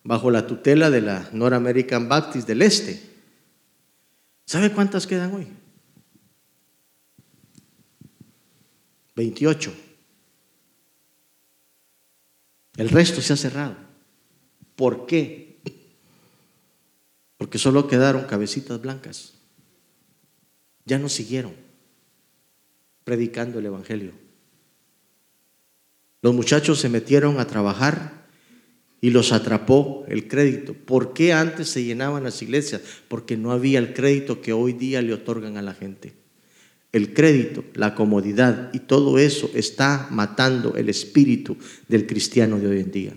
[0.03, 3.12] bajo la tutela de la North American Baptist del Este.
[4.45, 5.47] ¿Sabe cuántas quedan hoy?
[9.15, 9.73] 28.
[12.77, 13.75] El resto se ha cerrado.
[14.75, 15.61] ¿Por qué?
[17.37, 19.33] Porque solo quedaron cabecitas blancas.
[20.85, 21.53] Ya no siguieron
[23.03, 24.13] predicando el Evangelio.
[26.21, 28.22] Los muchachos se metieron a trabajar
[29.03, 30.73] y los atrapó el crédito.
[30.73, 32.79] ¿Por qué antes se llenaban las iglesias?
[33.09, 36.13] Porque no había el crédito que hoy día le otorgan a la gente.
[36.93, 41.57] El crédito, la comodidad y todo eso está matando el espíritu
[41.89, 43.13] del cristiano de hoy en día.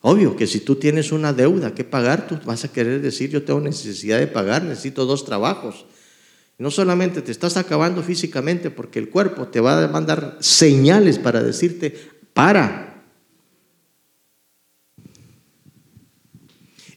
[0.00, 3.42] Obvio que si tú tienes una deuda que pagar, tú vas a querer decir, yo
[3.42, 5.84] tengo necesidad de pagar, necesito dos trabajos.
[6.56, 11.42] No solamente te estás acabando físicamente porque el cuerpo te va a mandar señales para
[11.42, 11.94] decirte,
[12.32, 12.93] para,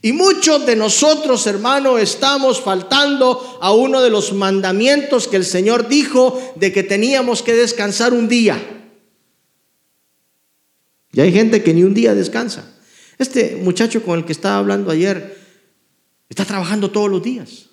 [0.01, 5.87] Y muchos de nosotros, hermano, estamos faltando a uno de los mandamientos que el Señor
[5.87, 8.61] dijo de que teníamos que descansar un día.
[11.13, 12.75] Y hay gente que ni un día descansa.
[13.17, 15.35] Este muchacho con el que estaba hablando ayer
[16.29, 17.65] está trabajando todos los días.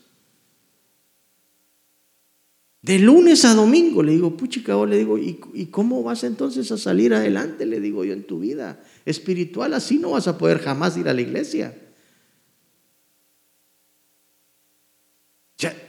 [2.80, 6.76] De lunes a domingo, le digo, puchica, le digo, ¿y, ¿y, cómo vas entonces a
[6.76, 7.64] salir adelante?
[7.64, 11.14] Le digo yo, en tu vida espiritual, así no vas a poder jamás ir a
[11.14, 11.74] la iglesia.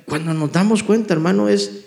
[0.05, 1.85] Cuando nos damos cuenta, hermano, es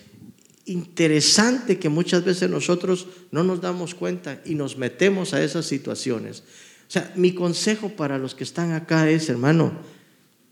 [0.64, 6.40] interesante que muchas veces nosotros no nos damos cuenta y nos metemos a esas situaciones.
[6.88, 9.72] O sea, mi consejo para los que están acá es, hermano,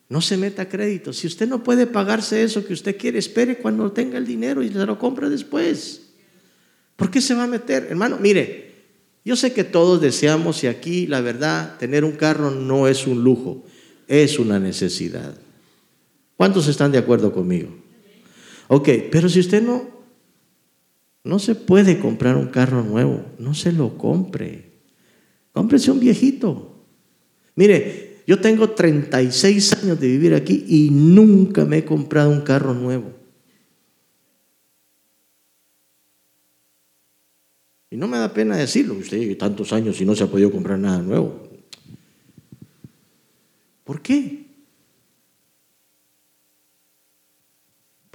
[0.08, 1.12] no se meta crédito.
[1.12, 4.68] Si usted no puede pagarse eso que usted quiere, espere cuando tenga el dinero y
[4.68, 6.02] se lo compra después.
[6.96, 7.88] ¿Por qué se va a meter?
[7.90, 8.74] Hermano, mire,
[9.24, 13.24] yo sé que todos deseamos y aquí la verdad, tener un carro no es un
[13.24, 13.64] lujo,
[14.06, 15.34] es una necesidad.
[16.36, 17.70] ¿Cuántos están de acuerdo conmigo?
[18.68, 19.88] Ok, pero si usted no,
[21.24, 24.72] no se puede comprar un carro nuevo, no se lo compre.
[25.52, 26.84] Cómprese un viejito.
[27.54, 32.74] Mire, yo tengo 36 años de vivir aquí y nunca me he comprado un carro
[32.74, 33.12] nuevo.
[37.90, 40.78] Y no me da pena decirlo, usted tantos años y no se ha podido comprar
[40.78, 41.48] nada nuevo.
[43.84, 44.45] ¿Por qué?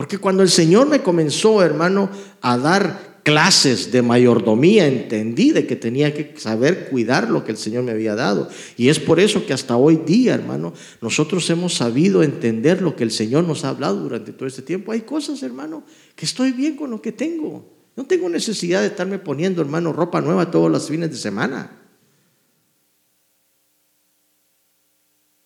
[0.02, 2.10] Porque cuando el Señor me comenzó, hermano,
[2.42, 7.58] a dar clases de mayordomía, entendí de que tenía que saber cuidar lo que el
[7.60, 8.50] Señor me había dado.
[8.78, 13.04] Y es por eso que hasta hoy día, hermano, nosotros hemos sabido entender lo que
[13.04, 14.92] el Señor nos ha hablado durante todo este tiempo.
[14.92, 15.84] Hay cosas, hermano,
[16.16, 17.70] que estoy bien con lo que tengo.
[17.96, 21.78] No tengo necesidad de estarme poniendo, hermano, ropa nueva todos los fines de semana.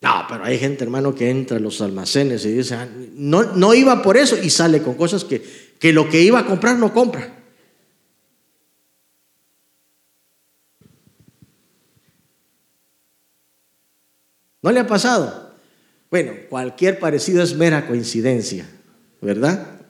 [0.02, 4.02] No, hay gente, hermano, que entra a los almacenes y dice, ah, no, no iba
[4.02, 5.44] por eso y sale con cosas que,
[5.80, 7.32] que lo que iba a comprar no compra.
[14.62, 15.54] ¿No le ha pasado?
[16.10, 18.68] Bueno, cualquier parecido es mera coincidencia,
[19.22, 19.82] ¿verdad?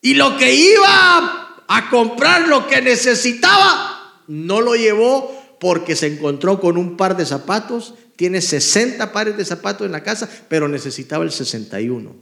[0.00, 5.30] Y lo que iba a comprar, lo que necesitaba, no lo llevó
[5.60, 10.04] porque se encontró con un par de zapatos, tiene 60 pares de zapatos en la
[10.04, 12.14] casa, pero necesitaba el 61.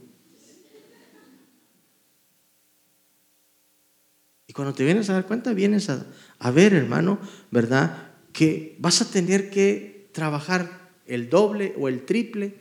[4.47, 6.07] Y cuando te vienes a dar cuenta, vienes a,
[6.39, 7.19] a ver, hermano,
[7.51, 8.13] ¿verdad?
[8.33, 12.55] Que vas a tener que trabajar el doble o el triple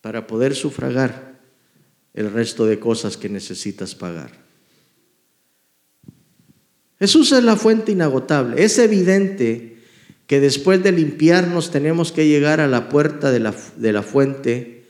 [0.00, 1.42] para poder sufragar
[2.14, 4.30] el resto de cosas que necesitas pagar.
[6.98, 8.64] Jesús es la fuente inagotable.
[8.64, 9.73] Es evidente
[10.26, 14.84] que después de limpiarnos tenemos que llegar a la puerta de la, de la fuente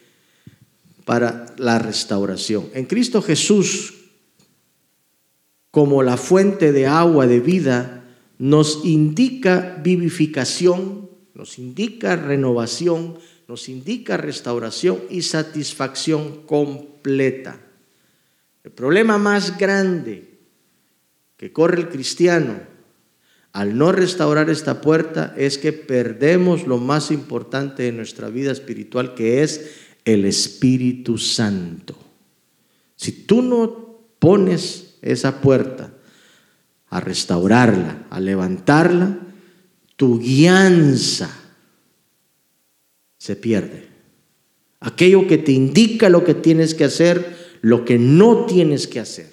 [1.04, 2.68] para la restauración.
[2.74, 3.94] En Cristo Jesús,
[5.70, 8.04] como la fuente de agua de vida,
[8.38, 11.04] nos indica vivificación
[11.34, 13.18] nos indica renovación,
[13.48, 17.60] nos indica restauración y satisfacción completa.
[18.62, 20.38] El problema más grande
[21.36, 22.60] que corre el cristiano
[23.54, 29.14] al no restaurar esta puerta es que perdemos lo más importante de nuestra vida espiritual,
[29.14, 29.70] que es
[30.04, 31.96] el Espíritu Santo.
[32.96, 35.94] Si tú no pones esa puerta
[36.90, 39.20] a restaurarla, a levantarla,
[39.94, 41.30] tu guianza
[43.18, 43.86] se pierde.
[44.80, 49.30] Aquello que te indica lo que tienes que hacer, lo que no tienes que hacer.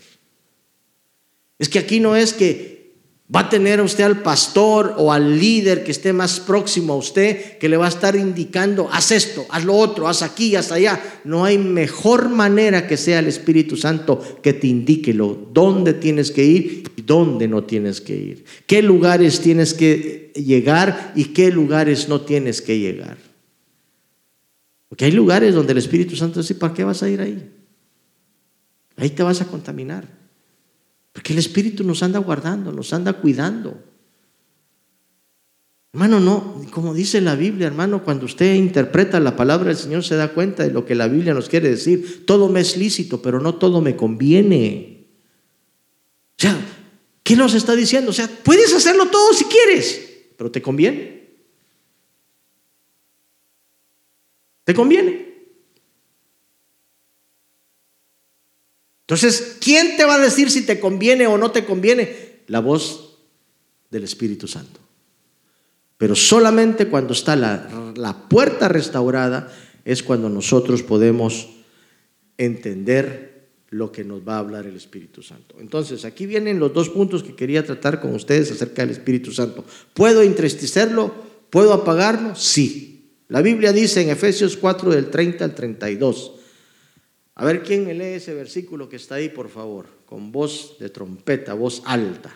[1.57, 2.80] Es que aquí no es que
[3.33, 7.57] Va a tener usted al pastor o al líder que esté más próximo a usted
[7.59, 11.01] que le va a estar indicando, haz esto, haz lo otro, haz aquí, haz allá.
[11.23, 16.29] No hay mejor manera que sea el Espíritu Santo que te indique lo, dónde tienes
[16.31, 18.45] que ir y dónde no tienes que ir.
[18.67, 23.17] Qué lugares tienes que llegar y qué lugares no tienes que llegar.
[24.89, 27.49] Porque hay lugares donde el Espíritu Santo dice, ¿para qué vas a ir ahí?
[28.97, 30.20] Ahí te vas a contaminar.
[31.13, 33.83] Porque el Espíritu nos anda guardando, nos anda cuidando.
[35.93, 40.15] Hermano, no, como dice la Biblia, hermano, cuando usted interpreta la palabra del Señor se
[40.15, 42.25] da cuenta de lo que la Biblia nos quiere decir.
[42.25, 45.09] Todo me es lícito, pero no todo me conviene.
[46.37, 46.57] O sea,
[47.23, 48.11] ¿qué nos está diciendo?
[48.11, 51.29] O sea, puedes hacerlo todo si quieres, pero ¿te conviene?
[54.63, 55.30] ¿Te conviene?
[59.11, 62.43] Entonces, ¿quién te va a decir si te conviene o no te conviene?
[62.47, 63.17] La voz
[63.89, 64.79] del Espíritu Santo.
[65.97, 69.51] Pero solamente cuando está la, la puerta restaurada
[69.83, 71.49] es cuando nosotros podemos
[72.37, 75.57] entender lo que nos va a hablar el Espíritu Santo.
[75.59, 79.65] Entonces, aquí vienen los dos puntos que quería tratar con ustedes acerca del Espíritu Santo.
[79.93, 81.13] ¿Puedo entristecerlo?
[81.49, 82.33] ¿Puedo apagarlo?
[82.35, 83.09] Sí.
[83.27, 86.35] La Biblia dice en Efesios 4 del 30 al 32.
[87.41, 90.91] A ver quién me lee ese versículo que está ahí, por favor, con voz de
[90.91, 92.29] trompeta, voz alta.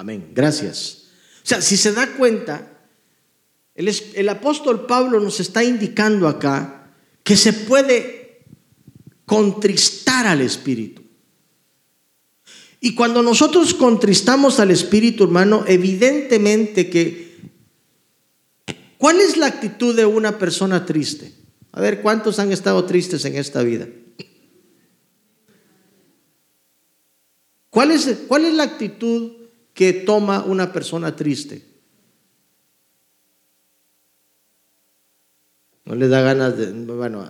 [0.00, 0.30] Amén.
[0.32, 1.08] Gracias.
[1.44, 2.88] O sea, si se da cuenta,
[3.74, 6.90] el, apóstol Pablo nos está indicando acá
[7.22, 8.46] que se puede
[9.26, 11.02] contristar al Espíritu.
[12.80, 17.38] Y cuando nosotros contristamos al Espíritu, hermano, evidentemente que...
[18.96, 21.34] ¿Cuál es la actitud de una persona triste?
[21.72, 23.86] A ver, ¿cuántos han estado tristes en esta vida?
[27.68, 29.39] ¿Cuál es, cuál es la actitud
[29.80, 31.64] que toma una persona triste?
[35.86, 36.70] No le da ganas de...
[36.70, 37.26] Bueno,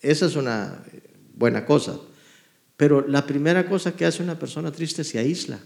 [0.00, 0.82] esa es una
[1.36, 2.00] buena cosa.
[2.76, 5.60] Pero la primera cosa que hace una persona triste se aísla.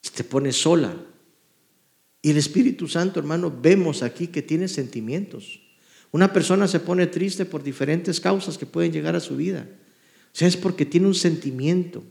[0.00, 0.94] Se pone sola.
[2.22, 5.60] Y el Espíritu Santo, hermano, vemos aquí que tiene sentimientos.
[6.12, 9.66] Una persona se pone triste por diferentes causas que pueden llegar a su vida.
[10.26, 12.04] O sea, es porque tiene un sentimiento.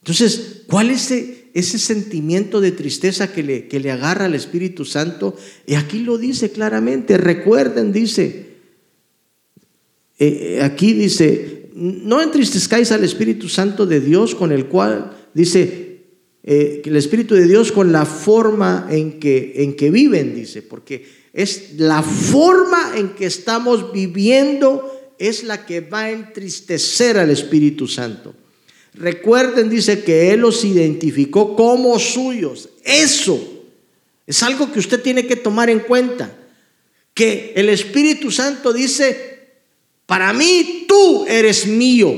[0.00, 5.36] Entonces, ¿cuál es ese, sentimiento de tristeza que le, que le agarra al Espíritu Santo?
[5.64, 7.16] Y aquí lo dice claramente.
[7.16, 8.54] Recuerden, dice,
[10.18, 15.83] eh, eh, aquí dice, no entristezcáis al Espíritu Santo de Dios con el cual, dice,
[16.46, 21.06] eh, el Espíritu de Dios con la forma en que, en que viven, dice, porque
[21.32, 27.88] es la forma en que estamos viviendo es la que va a entristecer al Espíritu
[27.88, 28.34] Santo.
[28.92, 32.68] Recuerden, dice que Él los identificó como suyos.
[32.84, 33.64] Eso
[34.26, 36.36] es algo que usted tiene que tomar en cuenta.
[37.14, 39.48] Que el Espíritu Santo dice,
[40.06, 42.12] para mí tú eres mío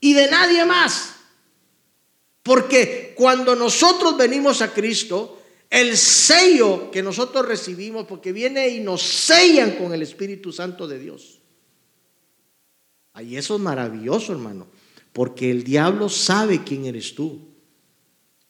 [0.00, 1.14] y de nadie más.
[2.42, 9.02] Porque cuando nosotros venimos a Cristo, el sello que nosotros recibimos, porque viene y nos
[9.02, 11.40] sellan con el Espíritu Santo de Dios.
[13.12, 14.66] Ahí eso es maravilloso, hermano,
[15.12, 17.50] porque el diablo sabe quién eres tú.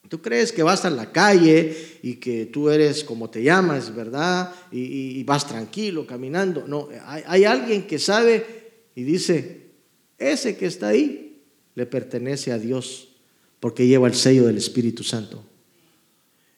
[0.09, 4.53] Tú crees que vas a la calle y que tú eres como te llamas, ¿verdad?
[4.73, 6.67] Y, vas tranquilo caminando.
[6.67, 9.69] No, hay alguien que sabe y dice,
[10.19, 11.43] ese que está ahí
[11.77, 13.10] le pertenece a Dios
[13.61, 15.45] porque lleva el sello del Espíritu Santo.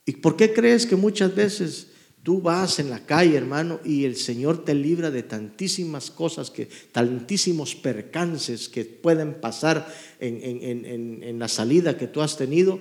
[0.07, 1.89] ¿Y por qué crees que muchas veces
[2.23, 6.69] tú vas en la calle, hermano, y el Señor te libra de tantísimas cosas, que,
[6.93, 12.81] tantísimos percances que pueden pasar en, la salida que tú has tenido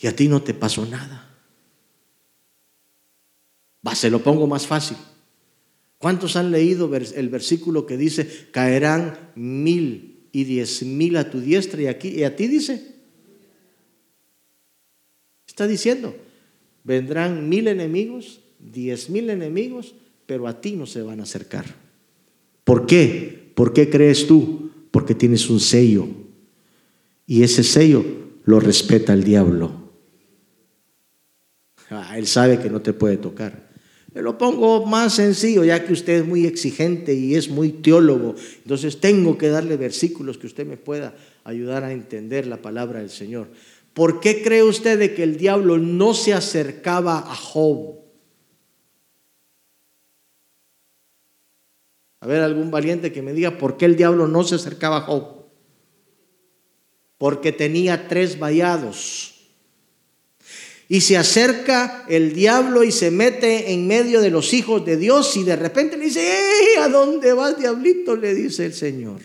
[0.00, 1.28] y a ti no te pasó nada?
[3.86, 4.96] Va, se lo pongo más fácil.
[5.98, 11.82] ¿Cuántos han leído el versículo que dice, caerán mil y diez mil a tu diestra
[11.82, 12.91] y, aquí, y a ti dice?
[15.52, 16.14] Está diciendo,
[16.82, 19.94] Vendrán mil enemigos, diez mil enemigos,
[20.26, 21.66] pero a ti no se van a acercar.
[22.64, 23.52] ¿Por qué?
[23.54, 24.70] ¿Por qué crees tú?
[24.90, 26.08] Porque tienes un sello.
[27.26, 28.02] Y ese sello
[28.44, 29.90] lo respeta el diablo.
[31.90, 33.70] Ah, él sabe que no te puede tocar.
[34.14, 38.34] Me lo pongo más sencillo, ya que usted es muy exigente y es muy teólogo.
[38.62, 43.10] Entonces tengo que darle versículos que usted me pueda ayudar a entender la palabra del
[43.10, 43.48] Señor.
[43.94, 48.00] ¿Por qué cree usted de que el diablo no se acercaba a Job?
[52.20, 55.00] A ver, algún valiente que me diga por qué el diablo no se acercaba a
[55.02, 55.46] Job.
[57.18, 59.34] Porque tenía tres vallados.
[60.88, 65.36] Y se acerca el diablo y se mete en medio de los hijos de Dios
[65.36, 66.28] y de repente le dice,
[66.80, 68.14] ¿a dónde vas, diablito?
[68.14, 69.20] Le dice el Señor.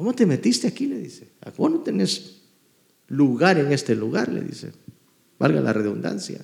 [0.00, 0.86] ¿Cómo te metiste aquí?
[0.86, 1.28] Le dice.
[1.54, 2.40] ¿Cómo no tenés
[3.08, 4.32] lugar en este lugar?
[4.32, 4.72] Le dice.
[5.38, 6.42] Valga la redundancia.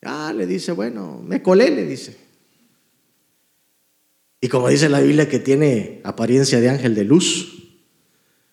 [0.00, 2.16] Ah, le dice, bueno, me colé, le dice.
[4.40, 7.74] Y como dice la Biblia que tiene apariencia de ángel de luz,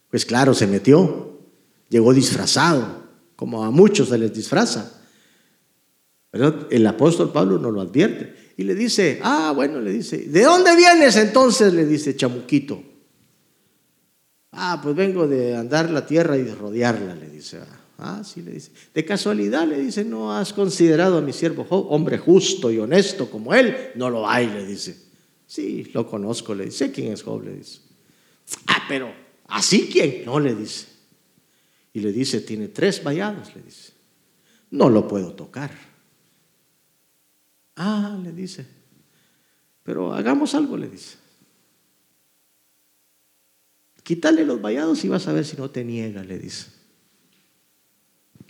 [0.09, 1.39] pues claro, se metió,
[1.87, 3.01] llegó disfrazado,
[3.37, 5.05] como a muchos se les disfraza.
[6.31, 8.48] Pero el apóstol Pablo no lo advierte.
[8.59, 11.71] Y le dice, ah, bueno, le dice, ¿de dónde vienes entonces?
[11.71, 12.83] Le dice Chamuquito.
[14.51, 17.59] Ah, pues vengo de andar la tierra y de rodearla, le dice.
[17.99, 18.73] Ah, sí, le dice.
[18.93, 23.29] De casualidad, le dice, ¿no has considerado a mi siervo Job, hombre justo y honesto
[23.29, 23.91] como él?
[23.95, 25.05] No lo hay, le dice.
[25.47, 26.91] Sí, lo conozco, le dice.
[26.91, 27.79] quién es Job, le dice.
[28.67, 29.09] Ah, pero
[29.47, 30.25] ¿así quién?
[30.25, 30.85] No, le dice.
[31.93, 33.93] Y le dice, tiene tres vallados, le dice.
[34.71, 35.88] No lo puedo tocar.
[37.79, 38.67] Ah, le dice.
[39.83, 41.15] Pero hagamos algo, le dice.
[44.03, 46.67] Quítale los vallados y vas a ver si no te niega, le dice.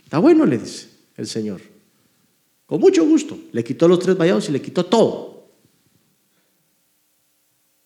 [0.02, 1.60] Está bueno, le dice el Señor.
[2.66, 3.38] Con mucho gusto.
[3.52, 5.48] Le quitó los tres vallados y le quitó todo.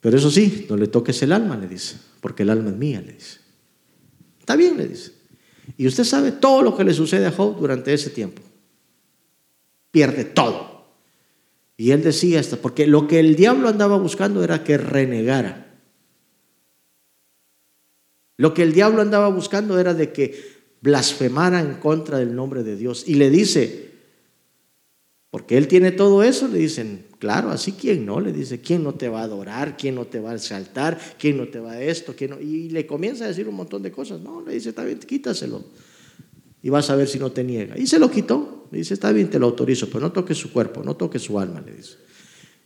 [0.00, 3.02] Pero eso sí, no le toques el alma, le dice, porque el alma es mía,
[3.02, 3.40] le dice.
[4.40, 5.12] Está bien, le dice.
[5.76, 8.40] Y usted sabe todo lo que le sucede a Job durante ese tiempo.
[9.90, 10.73] Pierde todo.
[11.76, 15.74] Y él decía esto, porque lo que el diablo andaba buscando era que renegara.
[18.36, 22.76] Lo que el diablo andaba buscando era de que blasfemara en contra del nombre de
[22.76, 23.04] Dios.
[23.06, 23.90] Y le dice,
[25.30, 28.94] porque él tiene todo eso, le dicen, claro, así quién no, le dice, ¿quién no
[28.94, 29.76] te va a adorar?
[29.76, 30.98] ¿Quién no te va a saltar?
[31.18, 32.14] ¿Quién no te va a esto?
[32.16, 32.40] ¿Quién no?
[32.40, 34.20] Y le comienza a decir un montón de cosas.
[34.20, 35.64] No, le dice, está bien, quítaselo.
[36.64, 37.78] Y vas a ver si no te niega.
[37.78, 38.66] Y se lo quitó.
[38.72, 41.38] Le dice, está bien, te lo autorizo, pero no toques su cuerpo, no toques su
[41.38, 41.98] alma, le dice.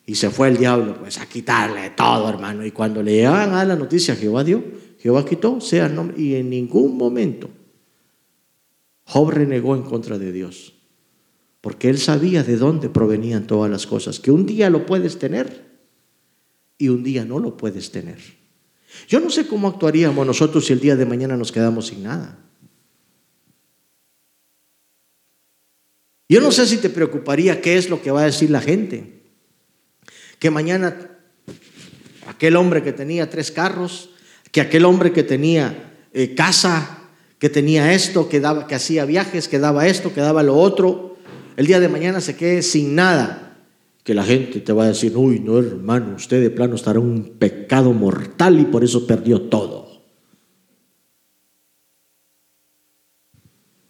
[0.06, 2.64] Y se fue el diablo, pues, a quitarle todo, hermano.
[2.64, 4.64] Y cuando le llegaban a la noticia, Jehová dio,
[5.00, 6.18] Jehová quitó, sea nombre.
[6.18, 7.50] Y en ningún momento
[9.04, 10.74] Job renegó en contra de Dios
[11.60, 15.66] porque él sabía de dónde provenían todas las cosas, que un día lo puedes tener
[16.78, 18.18] y un día no lo puedes tener.
[19.08, 22.47] Yo no sé cómo actuaríamos nosotros si el día de mañana nos quedamos sin nada.
[26.28, 29.22] Yo no sé si te preocuparía qué es lo que va a decir la gente.
[30.38, 31.18] Que mañana
[32.26, 34.10] aquel hombre que tenía tres carros,
[34.52, 36.98] que aquel hombre que tenía eh, casa,
[37.38, 41.16] que tenía esto, que, daba, que hacía viajes, que daba esto, que daba lo otro,
[41.56, 43.56] el día de mañana se quede sin nada,
[44.04, 47.06] que la gente te va a decir, uy, no hermano, usted de plano estará en
[47.06, 50.02] un pecado mortal y por eso perdió todo.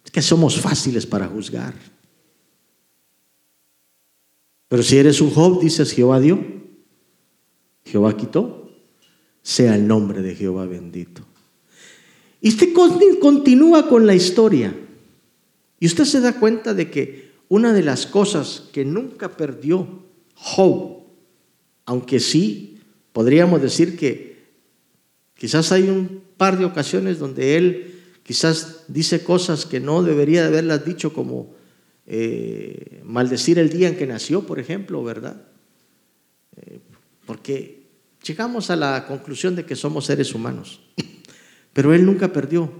[0.03, 1.73] Es que somos fáciles para juzgar.
[4.69, 6.39] Pero si eres un Job, dices Jehová dio,
[7.83, 8.71] Jehová quitó,
[9.41, 11.23] sea el nombre de Jehová bendito.
[12.39, 12.73] Y usted
[13.19, 14.73] continúa con la historia.
[15.79, 19.87] Y usted se da cuenta de que una de las cosas que nunca perdió
[20.35, 20.99] Job,
[21.85, 22.77] aunque sí
[23.11, 24.37] podríamos decir que
[25.35, 30.49] quizás hay un par de ocasiones donde él quizás dice cosas que no debería de
[30.49, 31.55] haberlas dicho como
[32.11, 35.45] eh, maldecir el día en que nació, por ejemplo, ¿verdad?
[36.57, 36.79] Eh,
[37.27, 37.83] porque
[38.23, 40.81] llegamos a la conclusión de que somos seres humanos,
[41.73, 42.71] pero él nunca perdió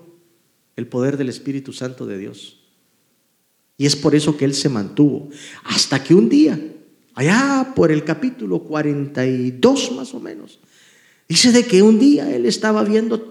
[0.76, 2.60] el poder del Espíritu Santo de Dios.
[3.78, 5.30] Y es por eso que él se mantuvo.
[5.64, 6.60] Hasta que un día,
[7.14, 10.60] allá por el capítulo 42 más o menos,
[11.28, 13.29] dice de que un día él estaba viendo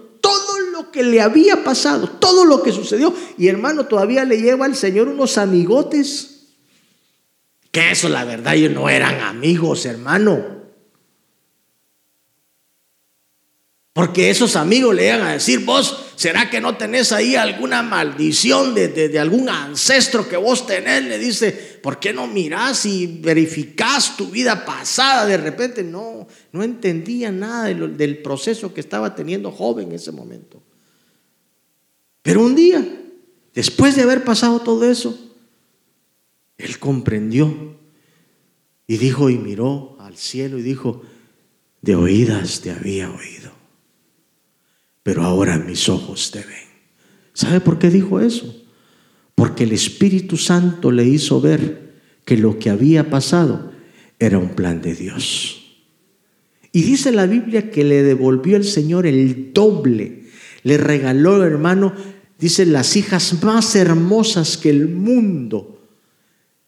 [0.91, 3.13] que le había pasado, todo lo que sucedió.
[3.37, 6.55] Y hermano, todavía le lleva al Señor unos amigotes.
[7.71, 10.59] Que eso, la verdad, ellos no eran amigos, hermano.
[13.99, 18.73] Porque esos amigos le iban a decir, vos, ¿será que no tenés ahí alguna maldición
[18.73, 21.03] de, algún ancestro que vos tenés?
[21.03, 25.25] Le dice, ¿por qué no mirás y verificás tu vida pasada?
[25.25, 30.63] De repente no, no entendía nada del proceso que estaba teniendo joven en ese momento.
[32.29, 32.87] Pero un día,
[33.55, 35.17] después de haber pasado todo eso,
[36.59, 37.75] él comprendió
[38.85, 41.01] y dijo y miró al cielo y dijo,
[41.81, 43.59] de oídas te había oído
[45.09, 46.69] pero ahora mis ojos te ven.
[47.33, 48.63] ¿Sabe por qué dijo eso?
[49.33, 53.71] Porque el Espíritu Santo le hizo ver que lo que había pasado
[54.19, 55.81] era un plan de Dios.
[56.71, 60.25] Y dice la Biblia que le devolvió el Señor el doble.
[60.61, 61.95] Le regaló, hermano,
[62.39, 65.81] dice, las hijas más hermosas que el mundo.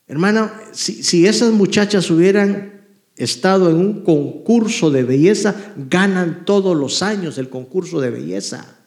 [0.08, 2.84] Hermano, si, si esas muchachas hubieran
[3.16, 8.78] estado en un concurso de belleza, ganan todos los años el concurso de belleza.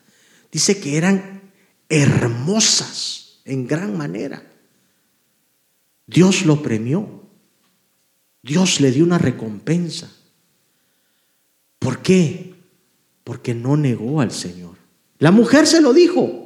[0.53, 1.43] Dice que eran
[1.89, 4.43] hermosas en gran manera.
[6.07, 7.22] Dios lo premió.
[8.43, 10.12] Dios le dio una recompensa.
[11.78, 12.55] ¿Por qué?
[13.24, 14.76] Porque no negó al Señor.
[15.18, 16.43] La mujer se lo dijo.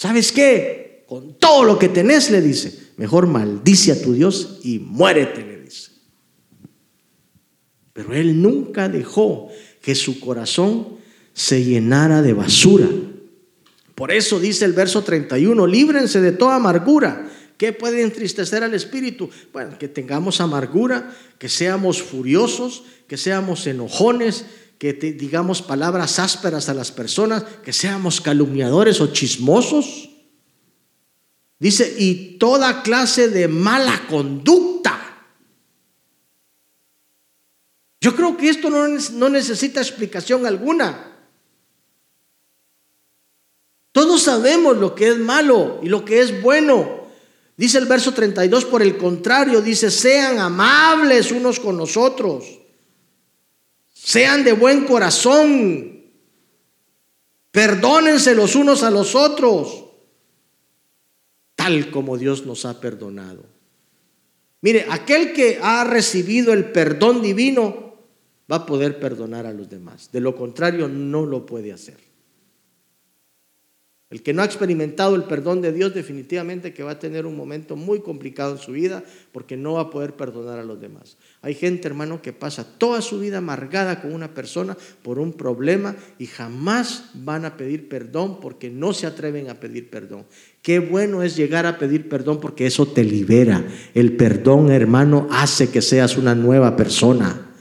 [0.00, 0.90] ¿Sabes qué?
[1.10, 5.60] con todo lo que tenés, le dice, mejor maldice a tu Dios y muérete, le
[5.60, 5.90] dice.
[7.92, 9.48] Pero él nunca dejó
[9.82, 10.86] que su corazón
[11.32, 12.88] se llenara de basura.
[13.96, 17.28] Por eso dice el verso 31, líbrense de toda amargura.
[17.56, 19.30] ¿Qué puede entristecer al espíritu?
[19.52, 24.44] Bueno, que tengamos amargura, que seamos furiosos, que seamos enojones,
[24.80, 30.08] que digamos palabras ásperas a las personas, que seamos calumniadores o chismosos.
[31.58, 34.98] Dice, y toda clase de mala conducta.
[38.00, 41.14] Yo creo que esto no, no necesita explicación alguna.
[43.92, 47.00] Todos sabemos lo que es malo y lo que es bueno.
[47.54, 52.59] Dice el verso 32, por el contrario, dice, sean amables unos con nosotros,
[54.10, 56.02] sean de buen corazón,
[57.52, 59.84] perdónense los unos a los otros
[61.54, 63.44] tal como Dios nos ha perdonado.
[64.62, 67.98] Mire, aquel que ha recibido el perdón divino
[68.50, 70.10] va a poder perdonar a los demás.
[70.10, 71.98] De lo contrario, no lo puede hacer.
[74.10, 77.36] El que no ha experimentado el perdón de Dios definitivamente que va a tener un
[77.36, 81.16] momento muy complicado en su vida porque no va a poder perdonar a los demás.
[81.42, 85.94] Hay gente, hermano, que pasa toda su vida amargada con una persona por un problema
[86.18, 90.26] y jamás van a pedir perdón porque no se atreven a pedir perdón.
[90.60, 93.64] Qué bueno es llegar a pedir perdón porque eso te libera.
[93.94, 97.52] El perdón, hermano, hace que seas una nueva persona.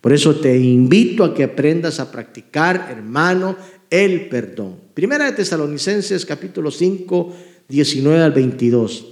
[0.00, 3.56] Por eso te invito a que aprendas a practicar, hermano,
[3.90, 4.87] el perdón.
[4.98, 7.36] Primera de Tesalonicenses capítulo 5,
[7.68, 9.06] 19 al 22.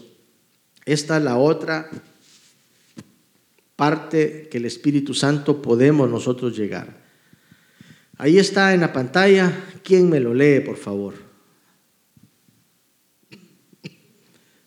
[0.85, 1.89] Esta es la otra
[3.77, 7.05] parte que el Espíritu Santo podemos nosotros llegar.
[8.19, 9.53] Ahí está en la pantalla.
[9.85, 11.15] ¿Quién me lo lee, por favor?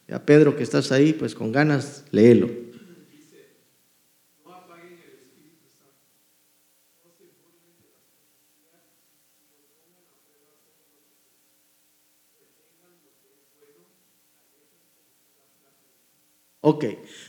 [0.08, 2.69] Ya Pedro que estás ahí, pues con ganas, léelo.
[16.70, 16.86] Ok,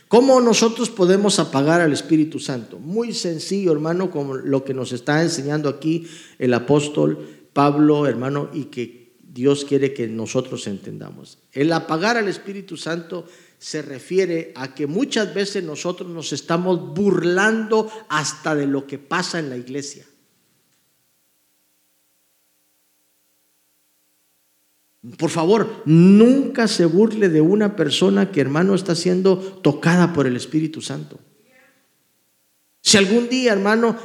[0.07, 2.77] ¿cómo nosotros podemos apagar al Espíritu Santo?
[2.77, 8.65] Muy sencillo, hermano, como lo que nos está enseñando aquí el apóstol Pablo, hermano, y
[8.65, 11.39] que Dios quiere que nosotros entendamos.
[11.53, 13.25] El apagar al Espíritu Santo
[13.57, 19.39] se refiere a que muchas veces nosotros nos estamos burlando hasta de lo que pasa
[19.39, 20.05] en la iglesia.
[25.17, 30.35] Por favor, nunca se burle de una persona que hermano está siendo tocada por el
[30.35, 31.19] Espíritu Santo.
[32.83, 33.95] Si algún día, hermano,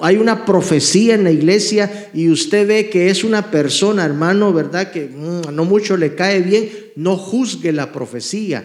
[0.00, 4.90] hay una profecía en la iglesia y usted ve que es una persona, hermano, ¿verdad?
[4.90, 8.64] Que mm, no mucho le cae bien, no juzgue la profecía,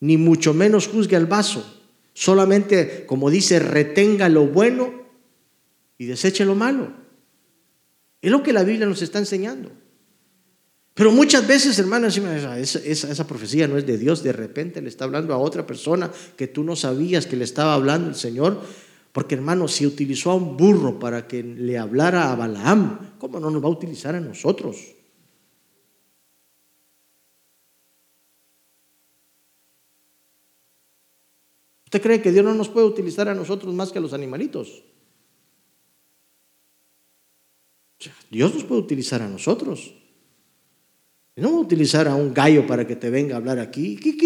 [0.00, 1.80] ni mucho menos juzgue al vaso.
[2.12, 4.92] Solamente, como dice, retenga lo bueno
[5.98, 7.03] y deseche lo malo.
[8.24, 9.70] Es lo que la Biblia nos está enseñando.
[10.94, 14.22] Pero muchas veces, hermanos, esa, esa, profecía no es de Dios.
[14.22, 17.74] De repente le está hablando a otra persona que tú no sabías que le estaba
[17.74, 18.62] hablando el Señor.
[19.12, 23.50] Porque, hermano, si utilizó a un burro para que le hablara a Balaam, ¿cómo no
[23.50, 24.78] nos va a utilizar a nosotros?
[31.84, 34.82] ¿Usted cree que Dios no nos puede utilizar a nosotros más que a los animalitos?
[38.30, 39.94] Dios nos puede utilizar a nosotros.
[41.36, 43.96] No va a utilizar a un gallo para que te venga a hablar aquí.
[43.96, 44.16] ¿Qué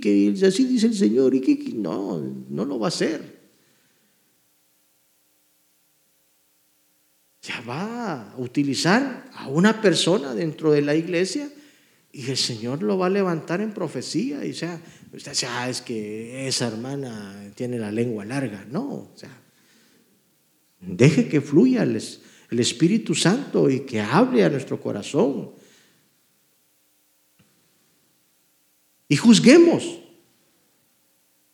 [0.00, 1.34] Que así dice el Señor.
[1.34, 1.40] ¿Y
[1.74, 3.40] No, no lo va a hacer.
[7.42, 11.50] Ya va a utilizar a una persona dentro de la iglesia
[12.12, 14.44] y el Señor lo va a levantar en profecía.
[14.44, 14.80] Y sea,
[15.12, 18.64] usted dice, ah, es que esa hermana tiene la lengua larga.
[18.70, 19.40] No, o sea,
[20.80, 22.20] deje que fluya les
[22.52, 25.52] el Espíritu Santo y que hable a nuestro corazón.
[29.08, 30.00] Y juzguemos.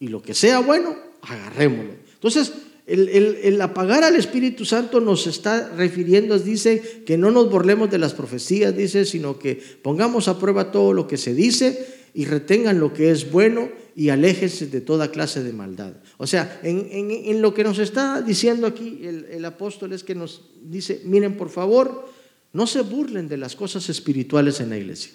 [0.01, 1.92] Y lo que sea bueno, agarrémoslo.
[2.14, 2.53] Entonces,
[2.89, 8.14] el, apagar al Espíritu Santo nos está refiriendo, dice, que no nos burlemos de las
[8.14, 12.95] profecías, dice, sino que pongamos a prueba todo lo que se dice y retengan lo
[12.95, 15.93] que es bueno y aléjense de toda clase de maldad.
[16.16, 20.51] O sea, en, lo que nos está diciendo aquí el, el, apóstol es que nos
[20.62, 22.09] dice, miren por favor,
[22.55, 25.12] no se burlen de las cosas espirituales en la iglesia.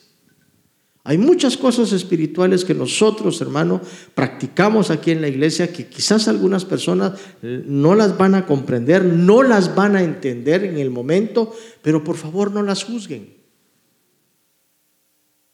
[1.05, 3.81] Hay muchas cosas espirituales que nosotros, hermano,
[4.15, 9.43] practicamos aquí en la iglesia que quizás algunas personas no las van a comprender, no
[9.43, 13.33] las van a entender en el momento, pero por favor no las juzguen.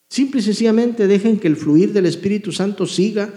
[0.08, 3.34] Simple y sencillamente dejen que el fluir del Espíritu Santo siga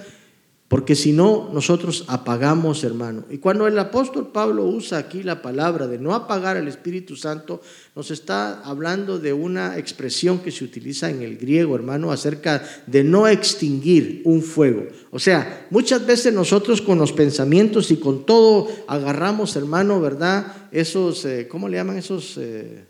[0.72, 3.24] porque si no, nosotros apagamos, hermano.
[3.28, 7.60] Y cuando el apóstol Pablo usa aquí la palabra de no apagar al Espíritu Santo,
[7.94, 13.04] nos está hablando de una expresión que se utiliza en el griego, hermano, acerca de
[13.04, 14.86] no extinguir un fuego.
[15.10, 20.70] O sea, muchas veces nosotros con los pensamientos y con todo agarramos, hermano, ¿verdad?
[20.72, 22.86] Esos, eh, ¿cómo le llaman esos eh,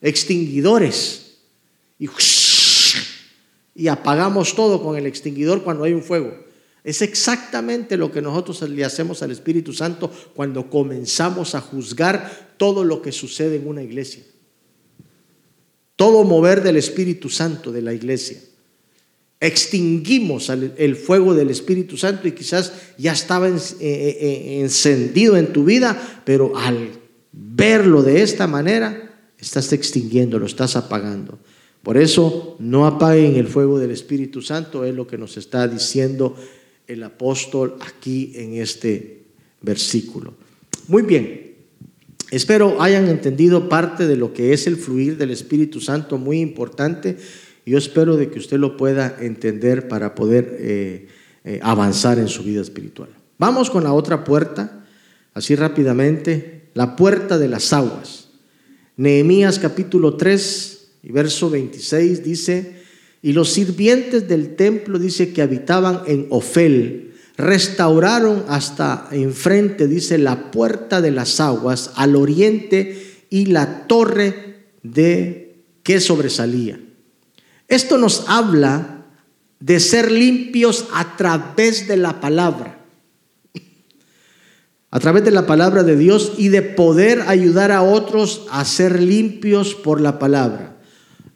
[0.00, 1.36] extinguidores?
[1.98, 2.08] Y,
[3.74, 6.45] y apagamos todo con el extinguidor cuando hay un fuego.
[6.86, 12.84] Es exactamente lo que nosotros le hacemos al Espíritu Santo cuando comenzamos a juzgar todo
[12.84, 14.22] lo que sucede en una iglesia.
[15.96, 18.38] Todo mover del Espíritu Santo de la iglesia.
[19.40, 25.52] Extinguimos el fuego del Espíritu Santo y quizás ya estaba eh, eh, eh, encendido en
[25.52, 26.90] tu vida, pero al
[27.32, 31.40] verlo de esta manera, estás extinguiendo, lo estás apagando.
[31.82, 36.36] Por eso no apaguen el fuego del Espíritu Santo, es lo que nos está diciendo
[36.86, 39.22] el apóstol aquí en este
[39.60, 40.34] versículo.
[40.88, 41.54] Muy bien,
[42.30, 47.16] espero hayan entendido parte de lo que es el fluir del Espíritu Santo, muy importante.
[47.64, 51.08] Yo espero de que usted lo pueda entender para poder eh,
[51.44, 53.08] eh, avanzar en su vida espiritual.
[53.38, 54.86] Vamos con la otra puerta,
[55.34, 58.28] así rápidamente, la puerta de las aguas.
[58.96, 62.82] Nehemías capítulo 3 y verso 26 dice,
[63.26, 70.52] y los sirvientes del templo dice que habitaban en Ofel, restauraron hasta enfrente, dice, la
[70.52, 76.78] puerta de las aguas al oriente y la torre de que sobresalía.
[77.66, 79.06] Esto nos habla
[79.58, 82.78] de ser limpios a través de la palabra,
[84.92, 89.02] a través de la palabra de Dios y de poder ayudar a otros a ser
[89.02, 90.75] limpios por la palabra.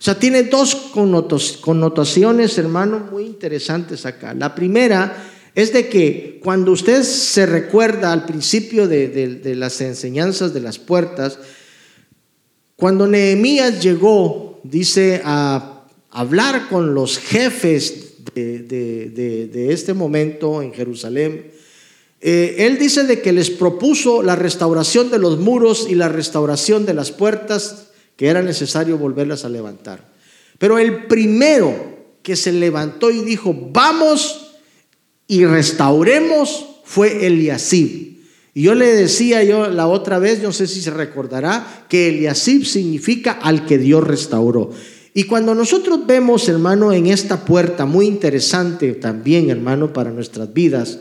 [0.01, 0.75] O sea, tiene dos
[1.61, 4.33] connotaciones, hermano, muy interesantes acá.
[4.33, 10.61] La primera es de que cuando usted se recuerda al principio de, las enseñanzas de
[10.61, 11.39] las puertas,
[12.77, 21.51] cuando Nehemías llegó, dice, a hablar con los jefes de, este momento en Jerusalén,
[22.23, 26.87] eh, él dice de que les propuso la restauración de los muros y la restauración
[26.87, 27.90] de las puertas
[28.21, 30.13] que era necesario volverlas a levantar.
[30.59, 34.59] Pero el primero que se levantó y dijo, vamos
[35.27, 38.19] y restauremos, fue Eliasib.
[38.53, 42.67] Y yo le decía yo la otra vez, no sé si se recordará, que Eliasib
[42.67, 44.69] significa al que Dios restauró.
[45.15, 50.99] Y cuando nosotros vemos, hermano, en esta puerta, muy interesante también, hermano, para nuestras vidas,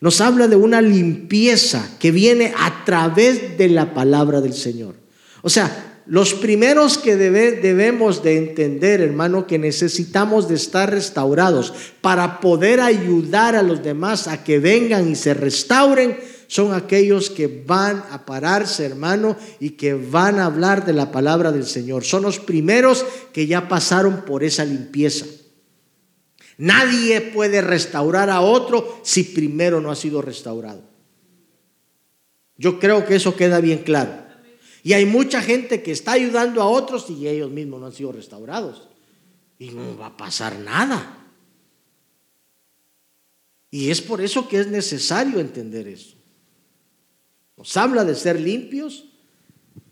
[0.00, 4.94] nos habla de una limpieza que viene a través de la palabra del Señor.
[5.42, 12.40] O sea, los primeros que debemos de entender, hermano, que necesitamos de estar restaurados para
[12.40, 18.04] poder ayudar a los demás a que vengan y se restauren, son aquellos que van
[18.10, 22.04] a pararse, hermano, y que van a hablar de la palabra del Señor.
[22.04, 25.24] Son los primeros que ya pasaron por esa limpieza.
[26.58, 30.82] Nadie puede restaurar a otro si primero no ha sido restaurado.
[32.56, 34.21] Yo creo que eso queda bien claro.
[34.82, 38.12] Y hay mucha gente que está ayudando a otros y ellos mismos no han sido
[38.12, 38.88] restaurados.
[39.58, 41.22] Y no va a pasar nada.
[43.70, 46.16] Y es por eso que es necesario entender eso.
[47.56, 49.06] Nos habla de ser limpios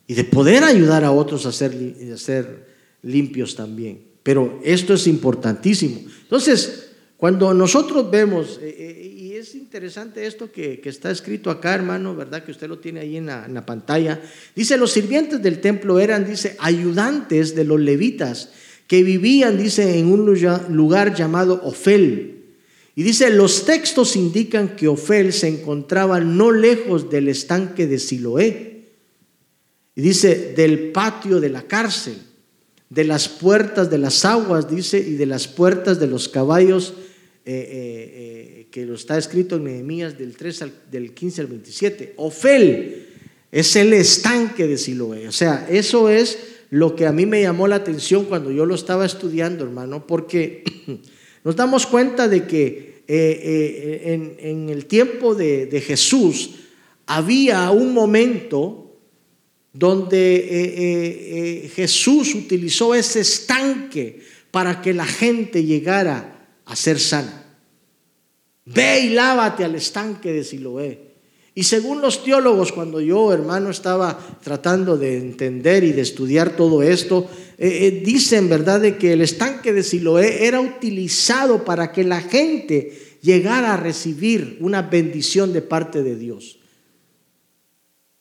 [0.07, 2.68] y de poder ayudar a otros a ser,
[3.03, 4.09] limpios también.
[4.22, 6.01] Pero esto es importantísimo.
[6.22, 9.10] Entonces, cuando nosotros vemos, eh, eh,
[9.41, 12.45] es interesante esto que, está escrito acá, hermano, ¿verdad?
[12.45, 14.20] Que usted lo tiene ahí en la, pantalla.
[14.55, 18.51] Dice, los sirvientes del templo eran, dice, ayudantes de los levitas
[18.86, 20.26] que vivían, dice, en un
[20.68, 22.36] lugar llamado Ofel.
[22.95, 28.84] Y dice, los textos indican que Ofel se encontraba no lejos del estanque de Siloé.
[29.95, 32.18] Y dice, del patio de la cárcel,
[32.91, 36.95] de las puertas de las aguas, dice, y de las puertas de los caballos
[37.47, 42.14] eh, eh, eh, que lo está escrito en Nehemías del, 3 del 15 al 27.
[42.16, 43.07] Ofel
[43.51, 45.29] es el estanque de Siloé.
[45.29, 46.39] O sea, eso es
[46.71, 50.62] lo que a mí me llamó la atención cuando yo lo estaba estudiando, hermano, porque
[51.45, 56.51] nos damos cuenta de que en, el tiempo de, Jesús
[57.07, 59.01] había un momento
[59.73, 67.39] donde Jesús utilizó ese estanque para que la gente llegara a ser sana.
[68.73, 71.11] Ve y lávate al estanque de Siloé.
[71.55, 76.83] Y según los teólogos, cuando yo, hermano, estaba tratando de entender y de estudiar todo
[76.83, 82.05] esto, eh, eh, dicen, ¿verdad?, de que el estanque de Siloé era utilizado para que
[82.05, 86.60] la gente llegara a recibir una bendición de parte de Dios.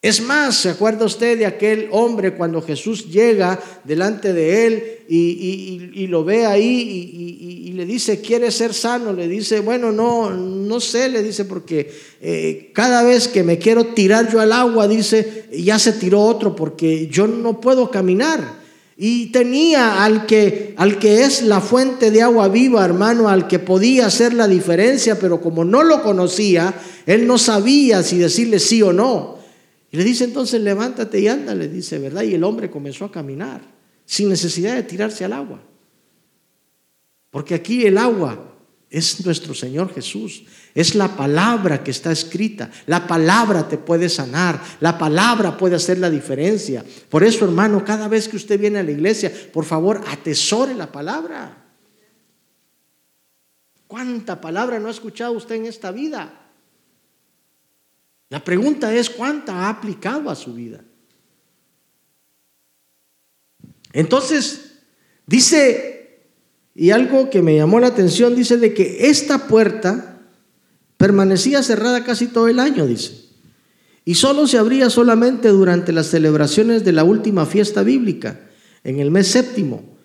[0.01, 6.07] Es más, ¿se acuerda usted de aquel hombre cuando Jesús llega delante de él y,
[6.07, 9.11] lo ve ahí y, le dice, ¿quiere ser sano?
[9.11, 11.91] Le dice, bueno, no, no sé, le dice, porque
[12.21, 16.55] eh, cada vez que me quiero tirar yo al agua, dice, ya se tiró otro
[16.55, 18.59] porque yo no puedo caminar.
[18.95, 23.59] Y tenía al que, al que es la fuente de agua viva, hermano, al que
[23.59, 26.73] podía hacer la diferencia, pero como no lo conocía,
[27.05, 29.38] él no sabía si decirle sí o no.
[29.91, 32.23] Y le dice entonces, levántate y anda, le dice, ¿verdad?
[32.23, 33.61] Y el hombre comenzó a caminar
[34.05, 35.61] sin necesidad de tirarse al agua.
[37.29, 38.49] Porque aquí el agua
[38.89, 40.45] es nuestro Señor Jesús.
[40.73, 42.71] Es la palabra que está escrita.
[42.87, 44.61] La palabra te puede sanar.
[44.79, 46.83] La palabra puede hacer la diferencia.
[47.09, 50.91] Por eso, hermano, cada vez que usted viene a la iglesia, por favor, atesore la
[50.91, 51.67] palabra.
[53.85, 56.48] ¿Cuánta palabra no ha escuchado usted en esta vida?
[58.29, 60.83] La pregunta es cuánta ha aplicado a su vida.
[63.91, 64.81] Entonces,
[65.25, 66.29] dice,
[66.75, 70.21] y algo que me llamó la atención, dice de que esta puerta
[70.97, 73.29] permanecía cerrada casi todo el año, dice.
[74.05, 78.39] Y solo se abría solamente durante las celebraciones de la última fiesta bíblica,
[78.83, 79.97] en el mes séptimo.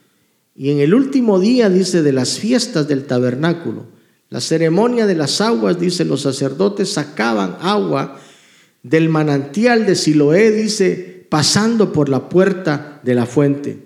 [0.54, 3.86] Y en el último día, dice, de las fiestas del tabernáculo.
[4.34, 8.18] La ceremonia de las aguas, dice, los sacerdotes sacaban agua
[8.82, 13.78] del manantial de Siloé, dice, pasando por la puerta de la fuente.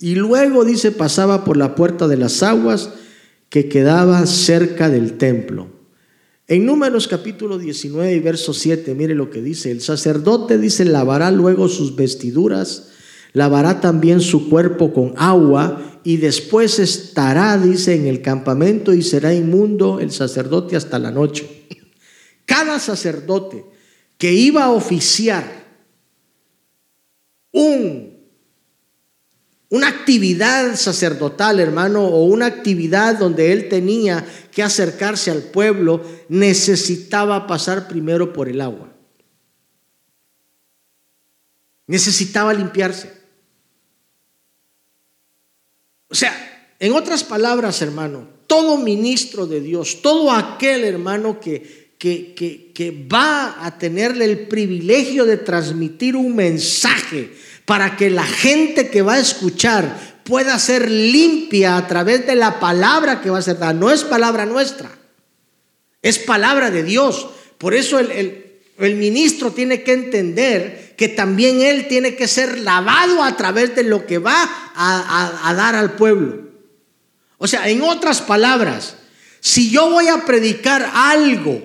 [0.00, 2.88] Y luego, dice, pasaba por la puerta de las aguas
[3.50, 5.68] que quedaba cerca del templo.
[6.48, 11.30] En Números capítulo 19 y verso 7, mire lo que dice, el sacerdote dice, lavará
[11.30, 12.92] luego sus vestiduras,
[13.32, 19.34] lavará también su cuerpo con agua y después estará, dice, en el campamento y será
[19.34, 21.66] inmundo el sacerdote hasta la noche.
[22.44, 23.64] Cada sacerdote
[24.16, 25.66] que iba a oficiar
[27.52, 28.16] un,
[29.68, 37.46] una actividad sacerdotal, hermano, o una actividad donde él tenía que acercarse al pueblo, necesitaba
[37.46, 38.95] pasar primero por el agua.
[41.86, 43.12] Necesitaba limpiarse.
[46.08, 52.34] O sea, en otras palabras, hermano, todo ministro de Dios, todo aquel hermano que, que,
[52.74, 57.32] que, va a tenerle el privilegio de transmitir un mensaje
[57.64, 62.60] para que la gente que va a escuchar pueda ser limpia a través de la
[62.60, 63.72] palabra que va a ser dada.
[63.72, 64.90] No es palabra nuestra,
[66.02, 67.28] es palabra de Dios.
[67.58, 73.22] Por eso el, el ministro tiene que entender que también él tiene que ser lavado
[73.22, 76.46] a través de lo que va a, dar al pueblo.
[77.38, 78.96] O sea, en otras palabras,
[79.40, 81.62] si yo voy a predicar algo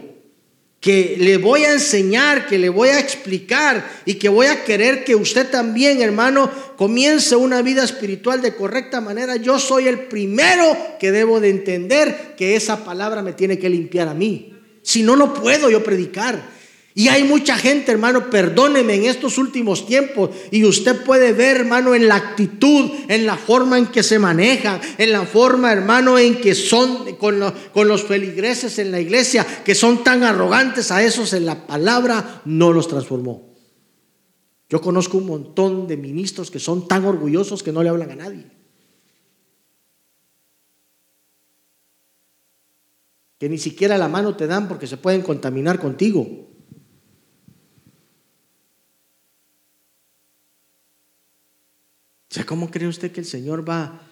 [0.81, 5.03] que le voy a enseñar, que le voy a explicar y que voy a querer
[5.03, 10.75] que usted también, hermano, comience una vida espiritual de correcta manera, yo soy el primero
[10.99, 14.55] que debo de entender que esa palabra me tiene que limpiar a mí.
[14.81, 16.60] Si no, no puedo yo predicar.
[16.93, 20.31] Y hay mucha gente, hermano, perdóneme en estos últimos tiempos.
[20.51, 24.81] Y usted puede ver, hermano, en la actitud, en la forma en que se manejan,
[24.97, 27.41] en la forma, hermano, en que son con,
[27.73, 32.41] con los feligreses en la iglesia, que son tan arrogantes a esos en la palabra,
[32.43, 33.51] no los transformó.
[34.69, 38.15] Yo conozco un montón de ministros que son tan orgullosos que no le hablan a
[38.15, 38.51] nadie.
[43.37, 46.50] Que ni siquiera la mano te dan porque se pueden contaminar contigo.
[52.33, 54.07] Sea, ¿cómo cree usted que el Señor va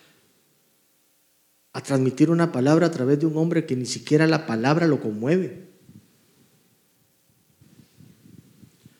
[1.72, 5.00] a transmitir una palabra a través de un hombre que ni siquiera la palabra lo
[5.00, 5.70] conmueve?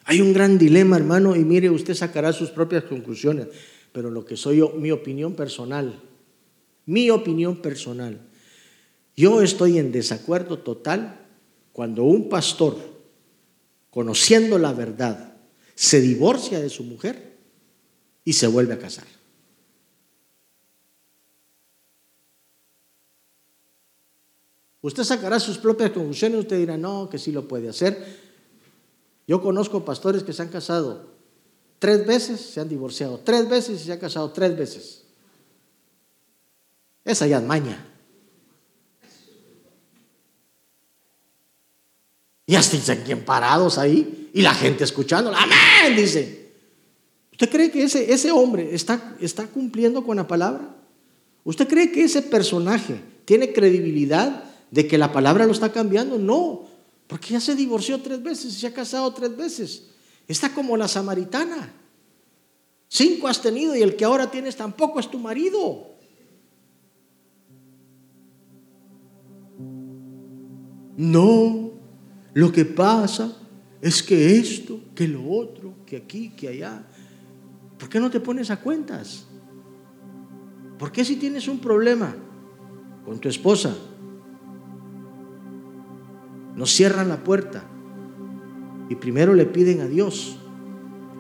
[0.06, 3.48] Hay un gran dilema, hermano, y mire, usted sacará sus propias conclusiones,
[3.92, 6.00] pero lo que soy yo, mi opinión personal,
[6.86, 8.22] mi opinión personal,
[9.18, 11.28] yo estoy en desacuerdo total
[11.74, 12.78] cuando un pastor,
[13.90, 15.36] conociendo la verdad,
[15.76, 17.29] se divorcia de su mujer
[18.24, 19.06] y se vuelve a casar.
[24.82, 28.30] Usted sacará sus propias conclusiones, usted dirá, no, que sí lo puede hacer.
[29.28, 31.10] Yo conozco pastores que se han casado
[31.80, 35.04] tres veces, se han divorciado tres veces y se han casado tres veces.
[37.04, 37.86] Esa ya es maña.
[42.46, 45.32] Y hasta dicen parados ahí y la gente escuchando.
[45.36, 46.39] Amén, dice.
[47.40, 50.76] ¿Usted cree que ese, ese hombre está, está cumpliendo con la palabra?
[51.46, 56.20] ¿Usted cree que ese personaje tiene credibilidad de que la palabra lo está cambiando?
[56.20, 56.68] No,
[57.08, 59.86] porque ya se divorció tres veces se ha casado tres veces.
[60.28, 61.72] Está como la samaritana.
[62.90, 65.96] Cinco has tenido y el que ahora tienes tampoco es tu marido.
[70.98, 71.72] No,
[72.34, 73.34] lo que pasa
[73.82, 76.86] es que esto, que lo otro, que aquí, que allá.
[77.80, 79.26] ¿Por qué no te pones a cuentas?
[80.78, 82.14] ¿Por qué si tienes un problema
[83.06, 83.76] con tu esposa,
[86.56, 87.64] no cierran la puerta
[88.90, 90.38] y primero le piden a Dios,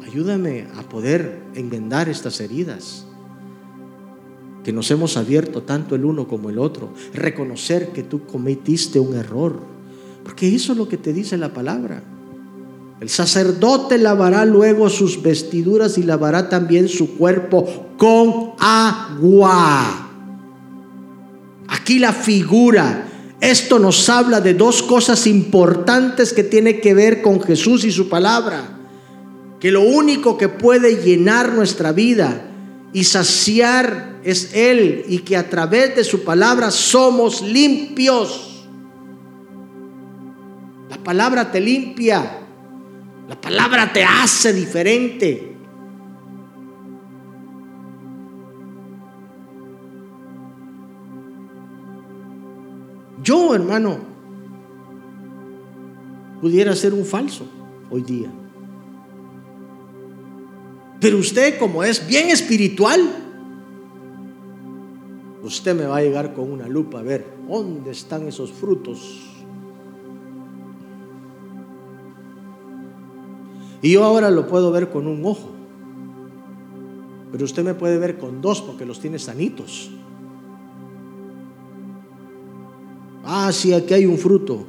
[0.05, 3.05] ayúdame a poder enmendar estas heridas
[4.63, 9.15] que nos hemos abierto tanto el uno como el otro, reconocer que tú cometiste un
[9.15, 9.61] error,
[10.23, 12.03] porque eso es lo que te dice la palabra.
[13.01, 20.09] El sacerdote lavará luego sus vestiduras y lavará también su cuerpo con agua.
[21.67, 23.05] Aquí la figura
[23.41, 28.09] esto nos habla de dos cosas importantes que tiene que ver con Jesús y su
[28.09, 28.77] palabra.
[29.59, 32.45] Que lo único que puede llenar nuestra vida
[32.91, 38.65] y saciar es Él y que a través de su palabra somos limpios.
[40.89, 42.47] La palabra te limpia.
[43.29, 45.55] La palabra te hace diferente.
[53.21, 53.99] Yo, hermano,
[56.41, 57.45] pudiera ser un falso
[57.91, 58.31] hoy día.
[60.99, 62.99] Pero usted, como es bien espiritual,
[65.43, 69.28] usted me va a llegar con una lupa a ver dónde están esos frutos.
[73.81, 75.49] Y yo ahora lo puedo ver con un ojo,
[77.31, 79.91] pero usted me puede ver con dos porque los tiene sanitos.
[83.23, 84.65] Ah, sí, aquí hay un fruto.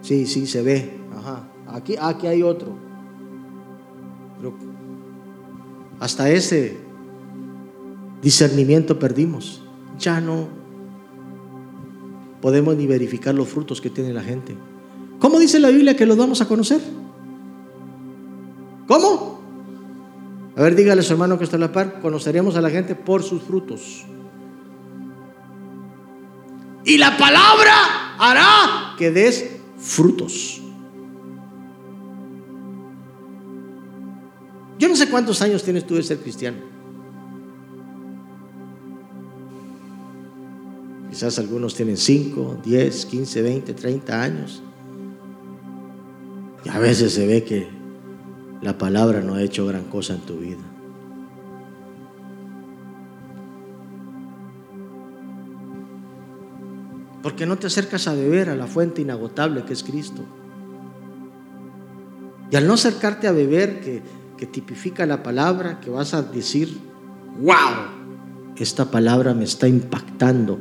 [0.00, 0.98] Sí, sí, se ve.
[1.16, 1.48] Ajá.
[1.66, 2.72] Aquí, aquí hay otro.
[4.38, 4.54] Pero
[6.00, 6.78] hasta ese
[8.22, 9.62] discernimiento perdimos.
[9.98, 10.48] Ya no
[12.40, 14.56] podemos ni verificar los frutos que tiene la gente.
[15.20, 16.80] ¿Cómo dice la Biblia que los vamos a conocer?
[18.92, 19.40] ¿Cómo?
[20.54, 22.94] A ver, dígale a su hermano que está a la par, conoceremos a la gente
[22.94, 24.04] por sus frutos.
[26.84, 27.72] Y la palabra
[28.18, 30.60] hará que des frutos.
[34.78, 36.58] Yo no sé cuántos años tienes tú de ser cristiano.
[41.08, 44.62] Quizás algunos tienen 5, 10, 15, 20, 30 años.
[46.62, 47.81] Y a veces se ve que
[48.62, 50.62] la palabra no ha hecho gran cosa en tu vida.
[57.22, 60.22] Porque no te acercas a beber a la fuente inagotable que es Cristo.
[62.50, 64.02] Y al no acercarte a beber, que,
[64.36, 66.78] que tipifica la palabra, que vas a decir,
[67.40, 67.92] wow,
[68.56, 70.60] esta palabra me está impactando,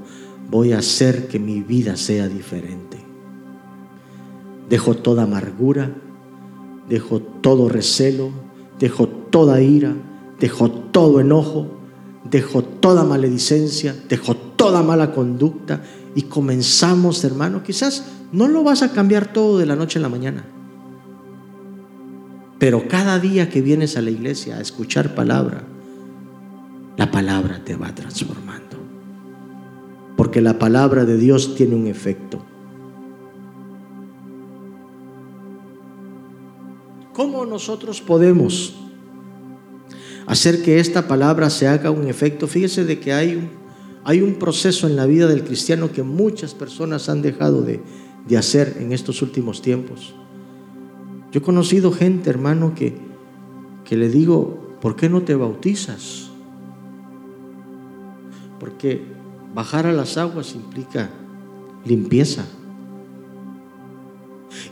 [0.49, 2.97] voy a hacer que mi vida sea diferente.
[4.69, 5.91] Dejo toda amargura,
[6.91, 8.31] dejo todo recelo,
[8.77, 9.93] dejo toda ira,
[10.41, 11.67] dejo todo enojo,
[12.29, 15.81] dejo toda maledicencia, dejo toda mala conducta
[16.15, 20.09] y comenzamos, hermano, quizás no lo vas a cambiar todo de la noche a la
[20.09, 20.43] mañana.
[22.59, 25.63] Pero cada día que vienes a la iglesia a escuchar palabra,
[26.97, 28.75] la palabra te va transformando.
[30.17, 32.43] Porque la palabra de Dios tiene un efecto.
[37.21, 38.73] ¿Cómo nosotros podemos
[40.25, 42.47] hacer que esta palabra se haga un efecto?
[42.47, 43.49] Fíjese de que hay un
[44.03, 47.79] hay un proceso en la vida del cristiano que muchas personas han dejado de,
[48.35, 50.15] hacer en estos últimos tiempos.
[51.31, 52.97] Yo he conocido gente, hermano, que,
[53.85, 56.31] que le digo, ¿por qué no te bautizas?
[58.59, 59.03] Porque
[59.53, 61.11] bajar a las aguas implica
[61.85, 62.45] limpieza.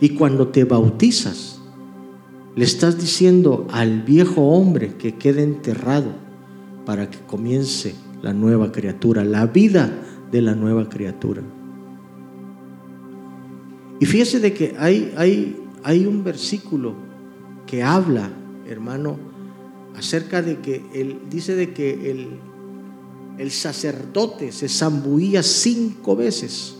[0.00, 1.59] Y cuando te bautizas,
[2.56, 6.12] le estás diciendo al viejo hombre que quede enterrado
[6.84, 9.90] para que comience la nueva criatura, la vida
[10.30, 11.42] de la nueva criatura.
[14.00, 16.94] Y fíjese de que hay, hay, hay un versículo
[17.66, 18.30] que habla,
[18.66, 19.18] hermano,
[19.94, 22.40] acerca de que él dice de que el,
[23.38, 26.76] el sacerdote se zambuía cinco veces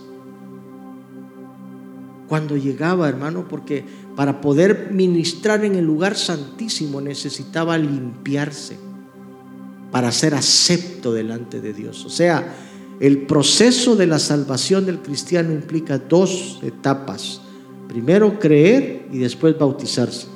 [2.27, 3.83] cuando llegaba, hermano, porque
[4.21, 8.77] para poder ministrar en el lugar santísimo necesitaba limpiarse
[9.91, 12.05] para ser acepto delante de Dios.
[12.05, 12.55] O sea,
[12.99, 17.41] el proceso de la salvación del cristiano implica dos etapas.
[17.87, 20.27] Primero creer y después bautizarse.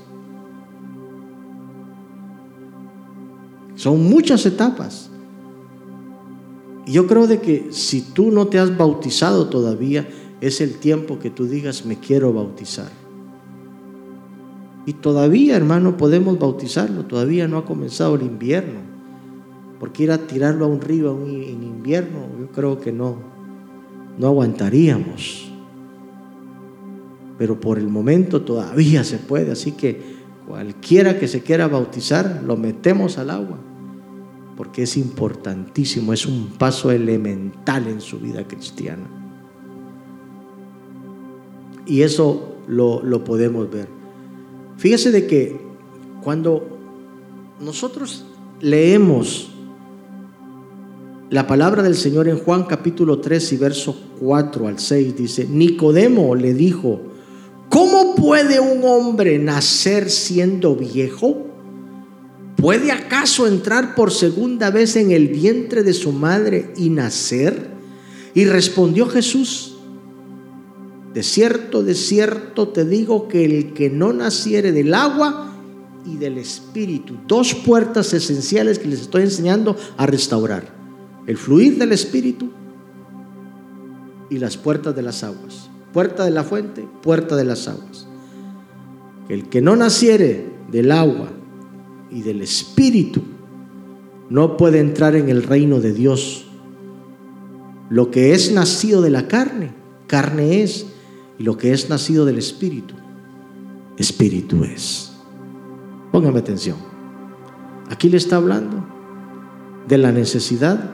[3.76, 5.12] Son muchas etapas.
[6.88, 10.10] Y yo creo de que si tú no te has bautizado todavía,
[10.42, 13.05] es el tiempo que tú digas, me quiero bautizar.
[14.86, 18.80] Y todavía, hermano, podemos bautizarlo, todavía no ha comenzado el invierno.
[19.80, 23.18] Porque ir a tirarlo a un río en invierno, yo creo que no,
[24.18, 25.52] no aguantaríamos.
[27.38, 30.16] Pero por el momento todavía se puede, así que
[30.48, 33.58] cualquiera que se quiera bautizar, lo metemos al agua
[34.56, 39.04] porque es importantísimo, es un paso elemental en su vida cristiana.
[41.86, 43.95] Y eso lo, lo podemos ver.
[44.78, 45.60] Fíjese de que
[46.24, 46.78] cuando
[47.60, 48.26] nosotros
[48.60, 49.50] leemos
[51.30, 56.36] la palabra del Señor en Juan capítulo 3 y verso 4 al 6 dice, Nicodemo
[56.36, 57.02] le dijo,
[57.70, 61.48] ¿cómo puede un hombre nacer siendo viejo?
[62.58, 67.70] ¿Puede acaso entrar por segunda vez en el vientre de su madre y nacer?
[68.34, 69.75] Y respondió Jesús,
[71.16, 75.56] de cierto, de cierto te digo que el que no naciere del agua
[76.06, 80.76] y del espíritu, dos puertas esenciales que les estoy enseñando a restaurar,
[81.26, 82.52] el fluir del espíritu
[84.30, 88.10] y las puertas de las aguas, puerta de la fuente, puerta de las aguas.
[89.30, 91.30] El que no naciere del agua
[92.12, 93.24] y del Espíritu
[94.30, 96.46] no puede entrar en el reino de Dios.
[97.90, 99.72] Lo que es nacido de la carne,
[100.08, 100.88] carne es,
[101.38, 102.94] y lo que es nacido del Espíritu,
[103.98, 105.14] Espíritu es.
[106.12, 106.78] Póngame atención.
[107.90, 108.84] Aquí le está hablando
[109.88, 110.92] de la necesidad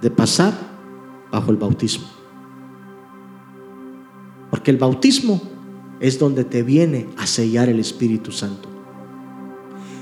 [0.00, 0.52] de pasar
[1.30, 2.06] bajo el bautismo.
[4.50, 5.40] Porque el bautismo
[6.00, 8.68] es donde te viene a sellar el Espíritu Santo.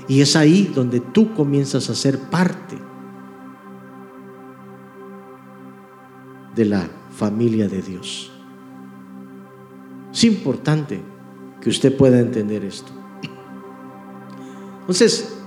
[0.07, 2.77] Y es ahí donde tú comienzas a ser parte
[6.55, 8.31] de la familia de Dios.
[10.11, 11.01] Es importante
[11.61, 12.91] que usted pueda entender esto.
[14.81, 15.37] Entonces,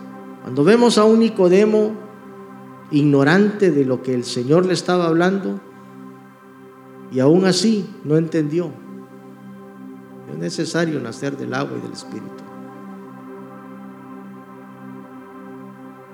[0.42, 1.92] cuando vemos a un Nicodemo
[2.90, 5.60] ignorante de lo que el Señor le estaba hablando,
[7.10, 8.70] y aún así no entendió,
[10.32, 12.44] es necesario nacer del agua y del Espíritu.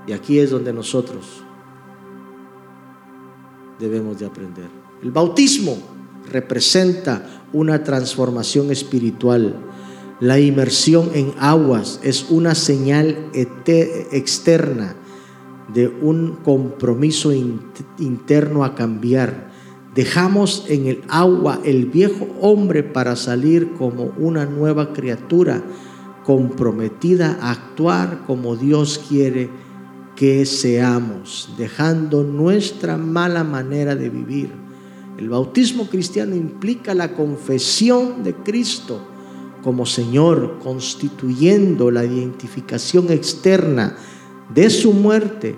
[0.07, 1.45] Y aquí es donde nosotros
[3.79, 4.69] debemos de aprender.
[5.03, 5.77] El bautismo
[6.31, 9.57] representa una transformación espiritual.
[10.21, 14.97] La inmersión en aguas es una señal externa
[15.73, 17.33] de un compromiso
[17.99, 19.51] interno a cambiar.
[19.95, 25.63] Dejamos en el agua el viejo hombre para salir como una nueva criatura
[26.25, 29.51] comprometida a actuar como Dios quiere
[30.17, 34.70] que seamos, dejando nuestra mala manera de vivir.
[35.21, 39.03] El bautismo cristiano implica la confesión de Cristo
[39.63, 43.99] como Señor, constituyendo la identificación externa
[44.55, 45.57] de su muerte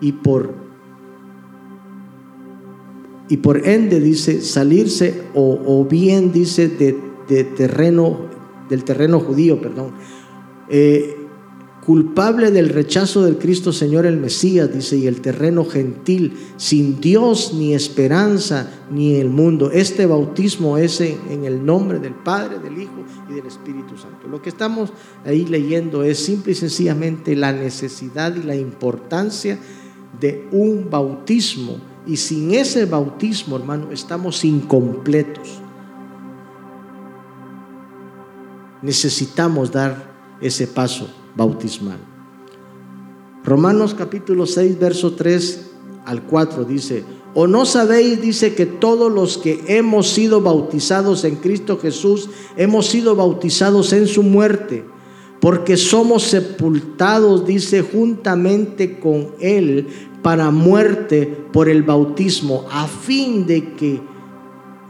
[0.00, 0.64] y por
[3.28, 8.18] y por ende dice salirse o, bien dice de, terreno
[8.68, 9.92] del terreno judío, perdón.
[10.68, 11.23] Eh,
[11.84, 17.52] culpable del rechazo del Cristo Señor el Mesías, dice, y el terreno gentil, sin Dios
[17.54, 19.70] ni esperanza ni el mundo.
[19.70, 24.28] Este bautismo es en, el nombre del Padre, del Hijo y del Espíritu Santo.
[24.28, 24.92] Lo que estamos
[25.24, 29.58] ahí leyendo es simple y sencillamente la necesidad y la importancia
[30.20, 31.78] de un bautismo.
[32.06, 35.60] Y sin ese bautismo, hermano, estamos incompletos.
[38.80, 41.98] Necesitamos dar ese paso bautismal.
[43.44, 45.70] Romanos capítulo 6, verso 3
[46.06, 47.04] al 4 dice,
[47.34, 52.86] o no sabéis, dice que todos los que hemos sido bautizados en Cristo Jesús, hemos
[52.86, 54.84] sido bautizados en su muerte,
[55.40, 59.88] porque somos sepultados, dice, juntamente con Él
[60.22, 64.00] para muerte por el bautismo, a fin de que,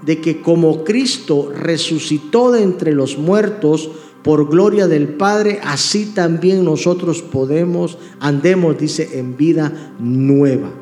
[0.02, 3.90] de que como Cristo resucitó de entre los muertos,
[4.24, 10.72] por gloria del Padre, así también nosotros podemos, andemos, dice, en vida nueva.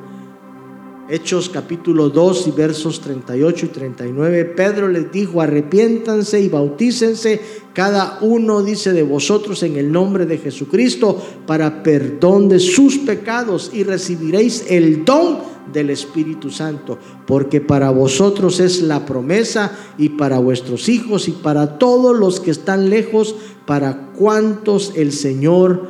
[1.11, 7.41] Hechos capítulo 2 y versos 38 y 39, Pedro les dijo, arrepiéntanse y bautícense
[7.75, 13.73] cada uno, dice, de vosotros en el nombre de Jesucristo para perdón de sus pecados
[13.75, 20.39] y recibiréis el don del Espíritu Santo, porque para vosotros es la promesa y para
[20.39, 23.35] vuestros hijos y para todos los que están lejos,
[23.67, 25.89] para cuantos el Señor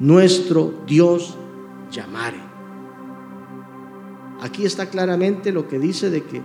[0.00, 1.36] nuestro Dios
[1.90, 2.40] llamare.
[4.40, 6.40] Aquí está claramente lo que dice de que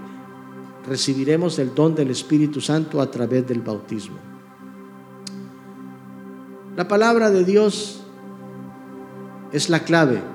[0.88, 4.18] recibiremos el don del Espíritu Santo a través del bautismo.
[6.76, 8.02] La palabra de Dios
[9.54, 10.35] es la clave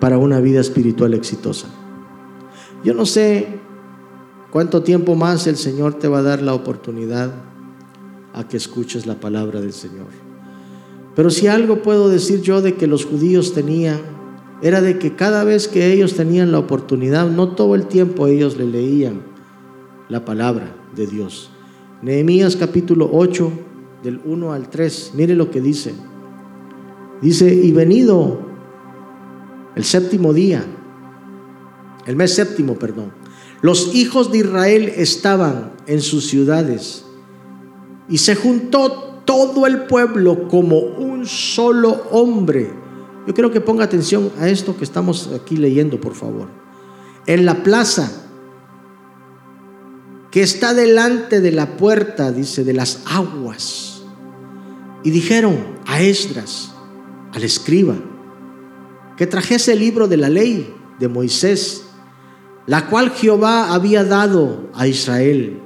[0.00, 1.68] para una vida espiritual exitosa.
[2.84, 3.60] Yo no sé
[4.50, 7.32] cuánto tiempo más el Señor te va a dar la oportunidad
[8.34, 10.08] a que escuches la palabra del Señor.
[11.14, 14.00] Pero si algo puedo decir yo de que los judíos tenían
[14.62, 18.56] era de que cada vez que ellos tenían la oportunidad, no todo el tiempo ellos
[18.56, 19.22] le leían
[20.08, 21.50] la palabra de Dios.
[22.02, 23.52] Nehemías capítulo 8,
[24.02, 25.94] del 1 al 3, mire lo que dice.
[27.22, 28.53] Dice, y venido
[29.74, 30.64] el séptimo día,
[32.06, 33.12] el mes séptimo, perdón,
[33.62, 37.04] los hijos de Israel estaban en sus ciudades
[38.08, 42.84] y se juntó todo el pueblo como un solo hombre
[43.26, 46.48] yo quiero que ponga atención a esto que estamos aquí leyendo, por favor.
[47.26, 48.10] En la plaza
[50.30, 54.02] que está delante de la puerta, dice, de las aguas.
[55.04, 55.56] Y dijeron
[55.86, 56.72] a Esdras,
[57.32, 57.94] al escriba,
[59.16, 61.84] que trajese el libro de la ley de Moisés,
[62.66, 65.60] la cual Jehová había dado a Israel.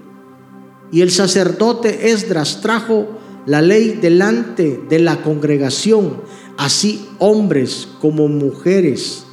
[0.90, 6.22] Y el sacerdote Esdras trajo la ley delante de la congregación
[6.58, 9.24] así hombres como mujeres,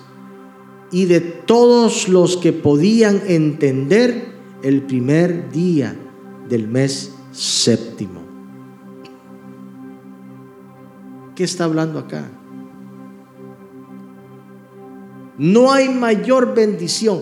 [0.92, 5.96] y de todos los que podían entender el primer día
[6.48, 8.22] del mes séptimo.
[11.36, 12.30] ¿Qué está hablando acá?
[15.38, 17.22] No hay mayor bendición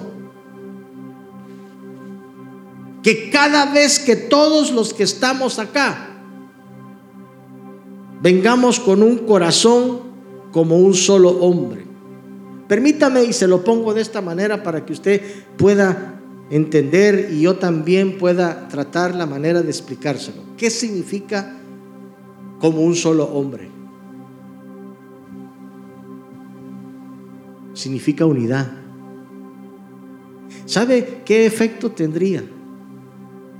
[3.01, 6.09] que cada vez que todos los que estamos acá
[8.21, 9.99] vengamos con un corazón
[10.51, 11.85] como un solo hombre.
[12.67, 15.21] Permítame y se lo pongo de esta manera para que usted
[15.57, 20.41] pueda entender y yo también pueda tratar la manera de explicárselo.
[20.55, 21.57] ¿Qué significa
[22.59, 23.72] como un solo hombre?
[27.73, 28.71] Significa unidad.
[30.65, 32.43] ¿Sabe qué efecto tendría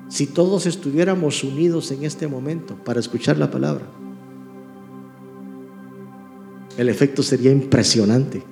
[0.08, 3.86] si todos estuviéramos unidos en este momento para escuchar la palabra?
[6.78, 8.44] el efecto sería impresionante.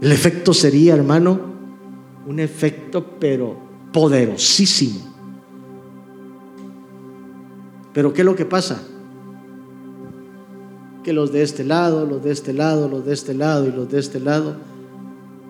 [0.00, 1.38] El efecto sería, hermano,
[2.26, 3.58] un efecto pero
[3.92, 5.00] poderosísimo.
[7.92, 8.82] Pero ¿qué es lo que pasa?
[11.02, 13.90] Que los de este lado, los de este lado, los de este lado y los
[13.90, 14.56] de este lado,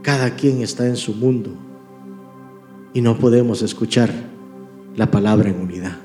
[0.02, 1.51] cada quien está en su mundo
[2.93, 4.10] y no podemos escuchar
[4.97, 5.97] la palabra en unidad.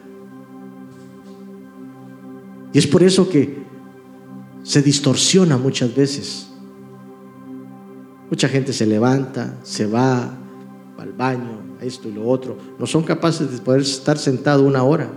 [2.74, 3.64] Y es por eso que
[4.64, 6.48] se distorsiona muchas veces.
[8.30, 10.38] Mucha gente se levanta, se va
[10.98, 12.58] al baño, esto y lo otro.
[12.80, 15.10] No son capaces de poder estar sentado una hora.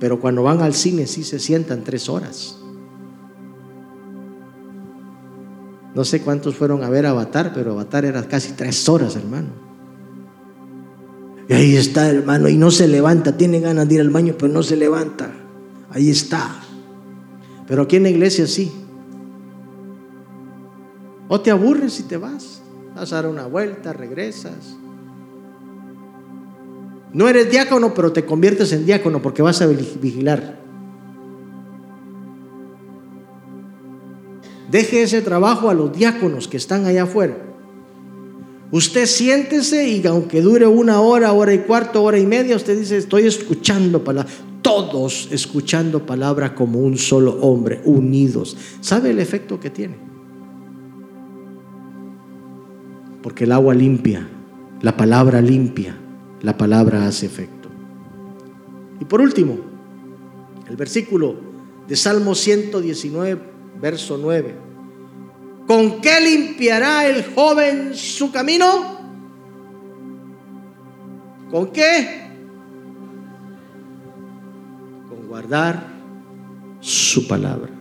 [0.00, 2.58] Pero cuando van al cine sí se sientan tres horas.
[5.94, 9.48] No sé cuántos fueron a ver Avatar, pero Avatar era casi tres horas, hermano.
[11.48, 13.36] Y ahí está, hermano, y no se levanta.
[13.36, 15.30] Tiene ganas de ir al baño, pero no se levanta.
[15.90, 16.62] Ahí está.
[17.68, 18.72] Pero aquí en la iglesia sí.
[21.28, 22.62] O te aburres y te vas.
[22.96, 24.76] Vas a dar una vuelta, regresas.
[27.12, 30.63] No eres diácono, pero te conviertes en diácono porque vas a vigilar.
[34.74, 37.38] Deje ese trabajo a los diáconos que están allá afuera.
[38.72, 42.96] Usted siéntese y aunque dure una hora, hora y cuarto, hora y media, usted dice,
[42.96, 44.28] estoy escuchando palabra
[44.62, 48.56] todos escuchando palabra como un solo hombre, unidos.
[48.80, 49.94] ¿Sabe el efecto que tiene?
[53.22, 54.26] Porque el agua limpia,
[54.82, 55.96] la palabra limpia,
[56.42, 57.68] la palabra hace efecto.
[59.00, 59.56] Y por último,
[60.68, 61.36] el versículo
[61.86, 63.40] de Salmo 119,
[63.80, 64.63] verso 9.
[65.66, 68.98] ¿Con qué limpiará el joven su camino?
[71.50, 72.24] ¿Con qué?
[75.34, 75.88] guardar
[76.78, 77.72] su palabra.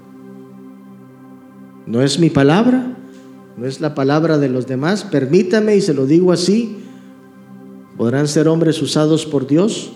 [1.85, 2.97] No es mi palabra,
[3.55, 6.79] no es la palabra de los demás, permítame y se lo digo así,
[7.95, 9.93] podrán ser hombres usados por Dios,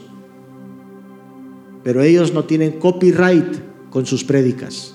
[1.83, 4.93] pero ellos no tienen copyright con sus prédicas.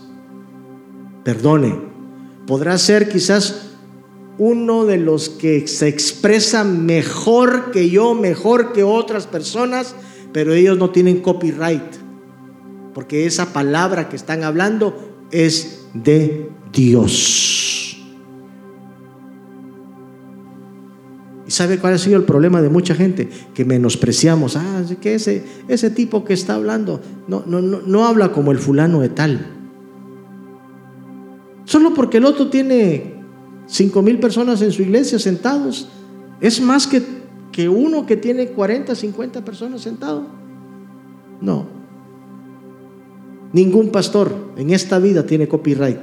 [1.24, 1.91] Perdone,
[2.47, 3.73] podrá ser quizás
[4.39, 9.94] uno de los que se expresa mejor que yo, mejor que otras personas,
[10.32, 11.94] pero ellos no tienen copyright,
[12.94, 17.98] porque esa palabra que están hablando es de Dios.
[21.47, 23.28] ¿Y sabe cuál ha sido el problema de mucha gente?
[23.52, 28.32] Que menospreciamos, ah, que ese, ese tipo que está hablando no, no, no, no habla
[28.32, 29.61] como el fulano de tal.
[31.64, 33.14] Solo porque el otro tiene
[33.66, 35.89] cinco mil personas en su iglesia sentados,
[36.40, 37.02] es más que,
[37.52, 40.24] que uno que tiene 40, 50 personas sentados.
[41.40, 41.66] No.
[43.52, 46.01] Ningún pastor en esta vida tiene copyright.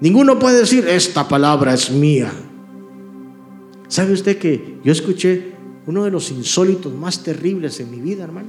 [0.00, 2.32] Ninguno puede decir, esta palabra es mía.
[3.88, 5.52] ¿Sabe usted que yo escuché
[5.86, 8.48] uno de los insólitos más terribles en mi vida, hermano?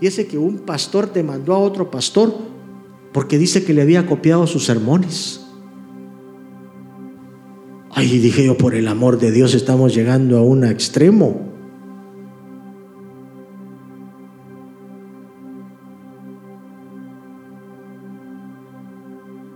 [0.00, 2.34] Y ese que un pastor demandó a otro pastor
[3.12, 5.44] porque dice que le había copiado sus sermones.
[7.90, 11.50] Ay, dije yo, por el amor de Dios estamos llegando a un extremo.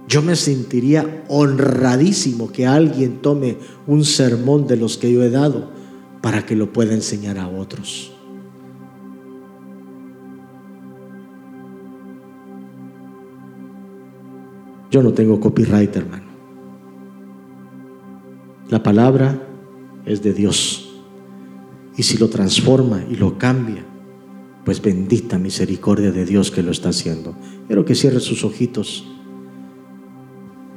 [0.09, 3.57] Yo me sentiría honradísimo que alguien tome
[3.87, 5.71] un sermón de los que yo he dado
[6.21, 8.14] para que lo pueda enseñar a otros.
[14.95, 16.27] Yo no tengo copyright, hermano.
[18.69, 19.45] La palabra
[20.07, 21.03] es de Dios.
[21.97, 23.85] Y si lo transforma y lo cambia,
[24.65, 27.35] pues bendita misericordia de Dios que lo está haciendo.
[27.67, 29.05] Quiero que cierre sus ojitos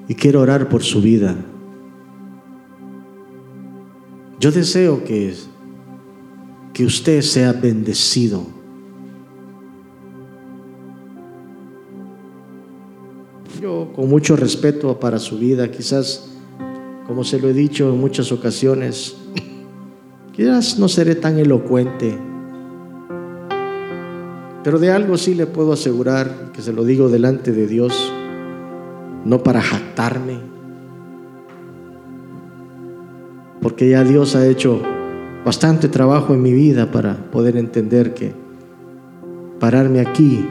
[0.07, 1.35] y quiero orar por su vida.
[4.39, 5.35] Yo deseo que,
[6.73, 8.47] que usted sea bendecido
[13.61, 16.29] Yo con mucho respeto para su vida, quizás,
[17.07, 19.15] como se lo he dicho en muchas ocasiones,
[20.33, 22.17] quizás no seré tan elocuente,
[24.63, 28.11] pero de algo sí le puedo asegurar, que se lo digo delante de Dios,
[29.25, 30.39] no para jactarme,
[33.61, 34.81] porque ya Dios ha hecho
[35.43, 38.33] bastante trabajo en mi vida para poder entender que
[39.59, 40.47] pararme aquí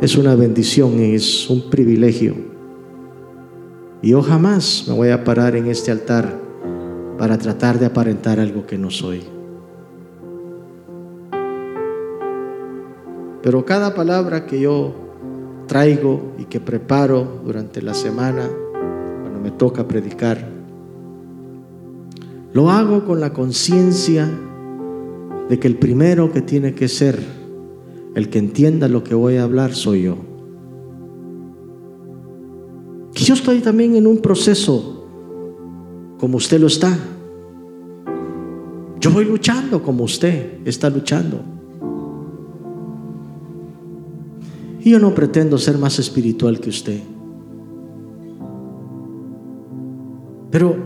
[0.00, 2.34] es una bendición, es un privilegio.
[4.02, 6.38] Y yo jamás me voy a parar en este altar
[7.18, 9.22] para tratar de aparentar algo que no soy.
[13.42, 14.94] Pero cada palabra que yo
[15.66, 18.48] traigo y que preparo durante la semana,
[19.22, 20.48] cuando me toca predicar,
[22.52, 24.30] lo hago con la conciencia
[25.48, 27.43] de que el primero que tiene que ser
[28.14, 30.16] el que entienda lo que voy a hablar soy yo.
[33.14, 35.06] Yo estoy también en un proceso
[36.18, 36.96] como usted lo está.
[39.00, 41.40] Yo voy luchando como usted está luchando.
[44.80, 47.00] Y yo no pretendo ser más espiritual que usted.
[50.50, 50.76] Pero,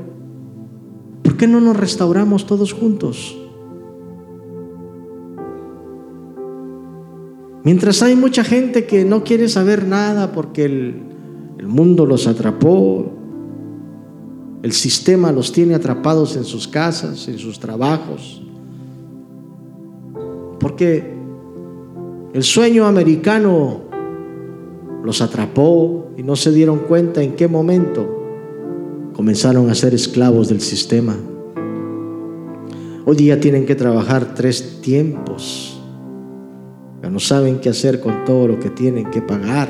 [1.23, 3.37] ¿por qué no nos restauramos todos juntos?
[7.65, 11.03] Mientras hay mucha gente que no quiere saber nada porque el,
[11.67, 13.11] mundo los atrapó,
[14.63, 18.43] el sistema los tiene atrapados en sus casas, en sus trabajos,
[20.59, 21.15] porque
[22.33, 23.83] el sueño americano
[25.05, 28.09] los atrapó y no se dieron cuenta en qué momento
[29.13, 31.17] comenzaron a ser esclavos del sistema.
[33.05, 35.78] Hoy día tienen que trabajar tres tiempos
[37.09, 39.69] no saben qué hacer con todo lo que tienen que pagar.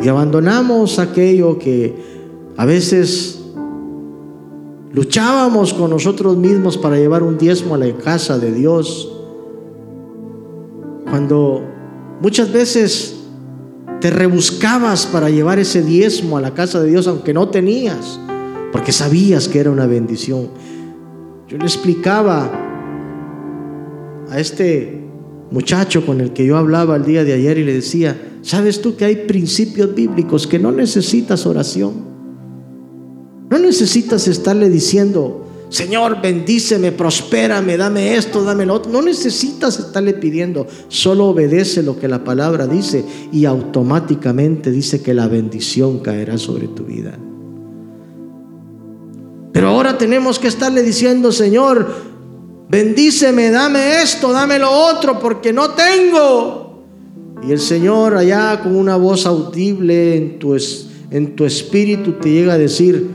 [0.00, 1.94] Y abandonamos aquello que
[2.56, 3.40] a veces
[4.92, 9.12] luchábamos con nosotros mismos para llevar un diezmo a la casa de Dios.
[11.10, 11.62] Cuando
[12.20, 13.16] muchas veces
[14.00, 18.20] te rebuscabas para llevar ese diezmo a la casa de Dios aunque no tenías,
[18.72, 20.48] porque sabías que era una bendición.
[21.48, 22.67] Yo le explicaba
[24.30, 25.00] a este
[25.50, 28.96] muchacho con el que yo hablaba el día de ayer y le decía, ¿sabes tú
[28.96, 32.08] que hay principios bíblicos que no necesitas oración?
[33.50, 38.90] No necesitas estarle diciendo, Señor, bendíceme, prospérame, dame esto, dame lo otro.
[38.90, 45.12] No necesitas estarle pidiendo, solo obedece lo que la palabra dice y automáticamente dice que
[45.12, 47.18] la bendición caerá sobre tu vida.
[49.52, 51.88] Pero ahora tenemos que estarle diciendo, Señor,
[52.68, 56.84] bendíceme, dame esto, dame lo otro, porque no tengo.
[57.42, 60.56] Y el Señor allá con una voz audible en tu,
[61.10, 63.10] en tu espíritu te llega a decir,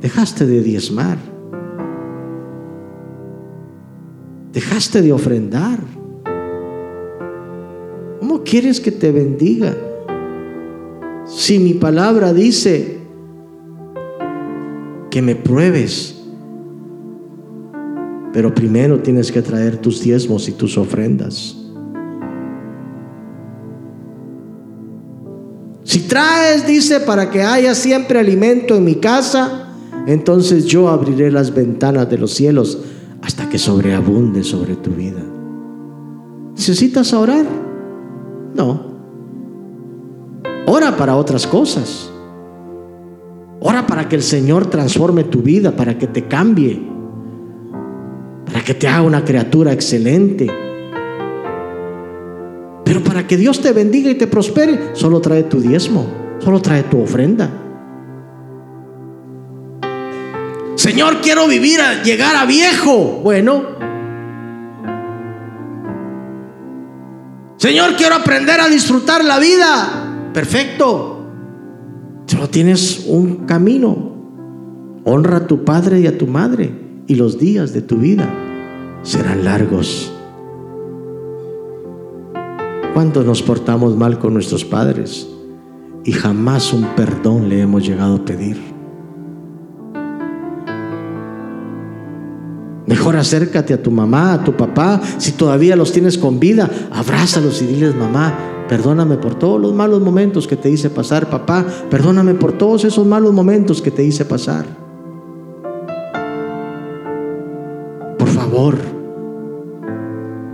[0.00, 1.32] dejaste de diezmar
[4.52, 5.80] Dejaste de ofrendar.
[8.20, 9.74] ¿Cómo quieres que te bendiga?
[11.26, 12.98] Si mi palabra dice
[15.10, 16.21] que me pruebes,
[18.32, 21.56] pero primero tienes que traer tus diezmos y tus ofrendas.
[25.84, 29.74] Si traes, dice, para que haya siempre alimento en mi casa,
[30.06, 32.78] entonces yo abriré las ventanas de los cielos
[33.20, 35.22] hasta que sobreabunde sobre tu vida.
[36.56, 37.44] ¿Necesitas orar?
[38.54, 38.92] No.
[40.66, 42.10] Ora para otras cosas.
[43.60, 46.91] Ora para que el Señor transforme tu vida, para que te cambie,
[48.46, 50.50] para que te haga una criatura excelente.
[52.84, 56.06] Pero para que Dios te bendiga y te prospere, solo trae tu diezmo,
[56.40, 57.50] solo trae tu ofrenda.
[60.74, 63.20] Señor, quiero vivir a llegar a viejo.
[63.22, 63.62] Bueno.
[67.56, 70.30] Señor, quiero aprender a disfrutar la vida.
[70.34, 71.24] Perfecto.
[72.26, 74.12] Solo tienes un camino.
[75.04, 76.81] Honra a tu padre y a tu madre
[77.12, 78.26] y los días de tu vida
[79.02, 80.10] serán largos.
[82.94, 85.28] ¿Cuánto nos portamos mal con nuestros padres
[86.04, 88.56] y jamás un perdón le hemos llegado a pedir?
[92.86, 97.60] Mejor acércate a tu mamá, a tu papá, si todavía los tienes con vida, abrázalos
[97.60, 102.32] y diles, mamá, perdóname por todos los malos momentos que te hice pasar, papá, perdóname
[102.32, 104.81] por todos esos malos momentos que te hice pasar.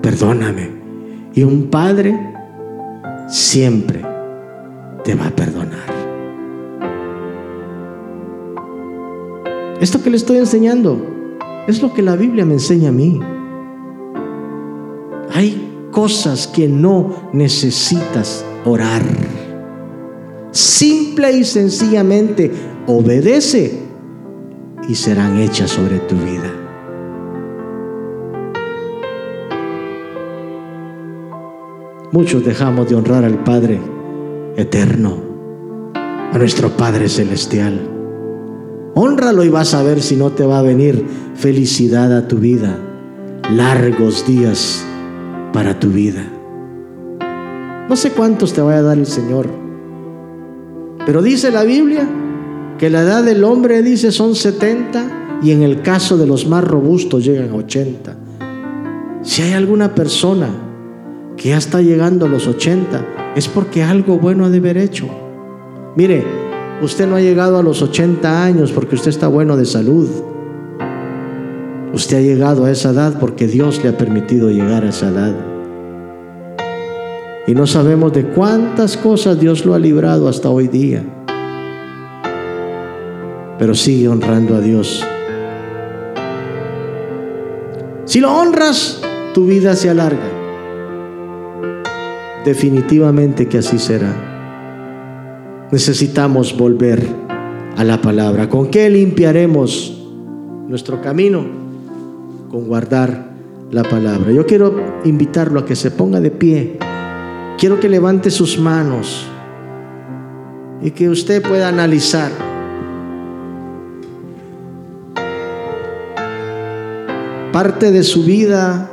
[0.02, 0.70] Perdóname.
[1.34, 2.18] Y un padre
[3.28, 4.02] siempre
[5.04, 5.98] te va a perdonar.
[9.80, 11.00] Esto que le estoy enseñando
[11.68, 13.20] es lo que la Biblia me enseña a mí.
[15.32, 19.02] Hay cosas que no necesitas orar.
[20.50, 22.50] Simple y sencillamente
[22.86, 23.78] obedece
[24.88, 26.57] y serán hechas sobre tu vida.
[32.10, 33.78] Muchos dejamos de honrar al Padre
[34.56, 35.18] eterno,
[35.94, 37.78] a nuestro Padre celestial.
[38.94, 41.04] Honralo y vas a ver si no te va a venir
[41.34, 42.78] felicidad a tu vida.
[43.54, 44.82] Largos días
[45.52, 46.24] para tu vida.
[47.90, 49.46] No sé cuántos te vaya a dar el Señor.
[51.04, 52.08] Pero dice la Biblia
[52.78, 56.64] que la edad del hombre, dice, son 70 y en el caso de los más
[56.64, 58.16] robustos llegan a 80.
[59.22, 60.67] Si hay alguna persona
[61.38, 65.08] que ya está llegando a los 80, es porque algo bueno ha de haber hecho.
[65.96, 66.24] Mire,
[66.80, 70.08] Usted no ha llegado a los 80 años porque usted está bueno de salud.
[71.92, 75.34] Usted ha llegado a esa edad porque Dios le ha permitido llegar a esa edad.
[77.48, 81.02] Y no sabemos de cuántas cosas Dios lo ha librado hasta hoy día.
[83.58, 85.04] Pero sigue honrando a Dios.
[88.04, 89.00] Si lo honras,
[89.34, 90.37] tu vida se alarga.
[92.48, 97.06] Definitivamente que así será necesitamos volver
[97.76, 98.48] a la palabra.
[98.48, 100.02] ¿Con qué limpiaremos
[100.66, 101.44] nuestro camino?
[102.50, 103.32] Con guardar
[103.70, 104.32] la palabra.
[104.32, 106.78] Yo quiero invitarlo a que se ponga de pie.
[107.58, 109.26] Quiero que levante sus manos
[110.80, 112.32] y que usted pueda analizar.
[117.52, 118.88] parte de su vida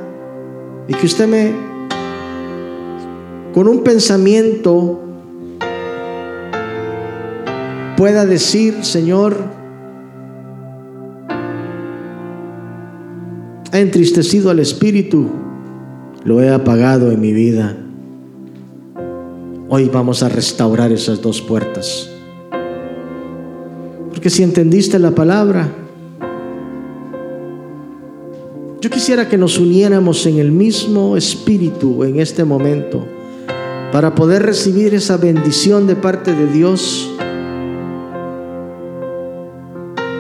[0.88, 1.75] y que usted me,
[3.56, 5.00] con un pensamiento
[7.96, 9.38] pueda decir, Señor,
[13.72, 15.30] ha entristecido al Espíritu,
[16.26, 17.78] lo he apagado en mi vida.
[19.70, 22.10] Hoy vamos a restaurar esas dos puertas.
[24.10, 25.74] Porque si entendiste la palabra,
[28.82, 33.15] yo quisiera que nos uniéramos en el mismo espíritu en este momento
[33.96, 37.10] para poder recibir esa bendición de parte de Dios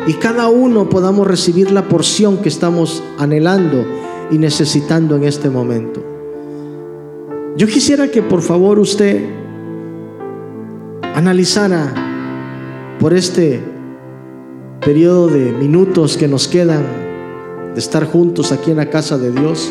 [0.08, 3.86] y cada uno podamos recibir la porción que estamos anhelando
[4.32, 6.02] y necesitando en este momento.
[7.58, 9.26] Yo quisiera que por favor usted
[11.14, 11.94] analizara
[12.98, 13.62] por este
[14.86, 16.86] periodo de minutos que nos quedan
[17.74, 19.70] de estar juntos aquí en la casa de Dios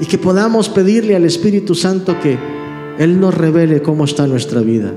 [0.00, 2.53] y que podamos pedirle al Espíritu Santo que
[2.98, 4.92] Él nos revele cómo está nuestra vida.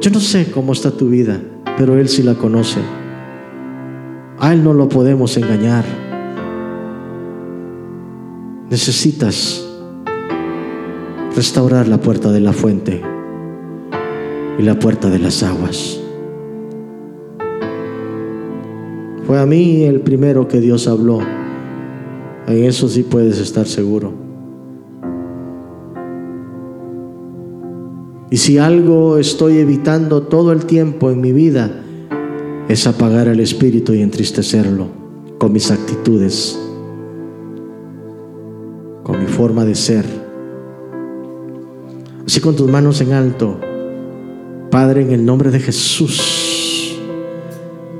[0.00, 1.38] Yo no sé cómo está tu vida,
[1.76, 2.80] pero Él sí la conoce.
[4.38, 5.84] A Él no lo podemos engañar.
[8.70, 9.66] Necesitas
[11.36, 13.02] restaurar la puerta de la fuente
[14.58, 16.00] y la puerta de las aguas.
[19.26, 21.20] Fue a mí el primero que Dios habló.
[22.46, 24.27] En eso sí puedes estar seguro.
[28.30, 31.70] Y si algo estoy evitando todo el tiempo en mi vida,
[32.68, 34.86] es apagar el espíritu y entristecerlo
[35.38, 36.58] con mis actitudes,
[39.02, 40.04] con mi forma de ser.
[42.26, 43.58] Así con tus manos en alto,
[44.70, 46.98] Padre, en el nombre de Jesús,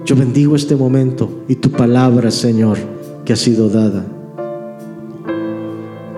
[0.05, 2.76] yo bendigo este momento y tu palabra, Señor,
[3.24, 4.17] que ha sido dada.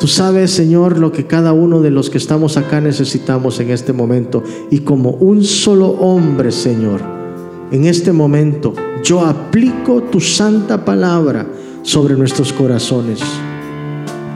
[0.00, 3.92] Tú sabes, Señor, lo que cada uno de los que estamos acá necesitamos en este
[3.92, 4.42] momento.
[4.70, 7.02] Y como un solo hombre, Señor,
[7.70, 8.72] en este momento
[9.04, 11.46] yo aplico tu santa palabra
[11.82, 13.20] sobre nuestros corazones.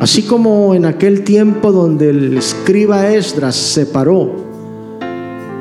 [0.00, 4.32] Así como en aquel tiempo donde el escriba Esdras se paró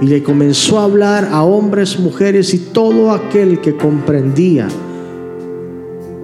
[0.01, 4.67] y le comenzó a hablar a hombres, mujeres y todo aquel que comprendía.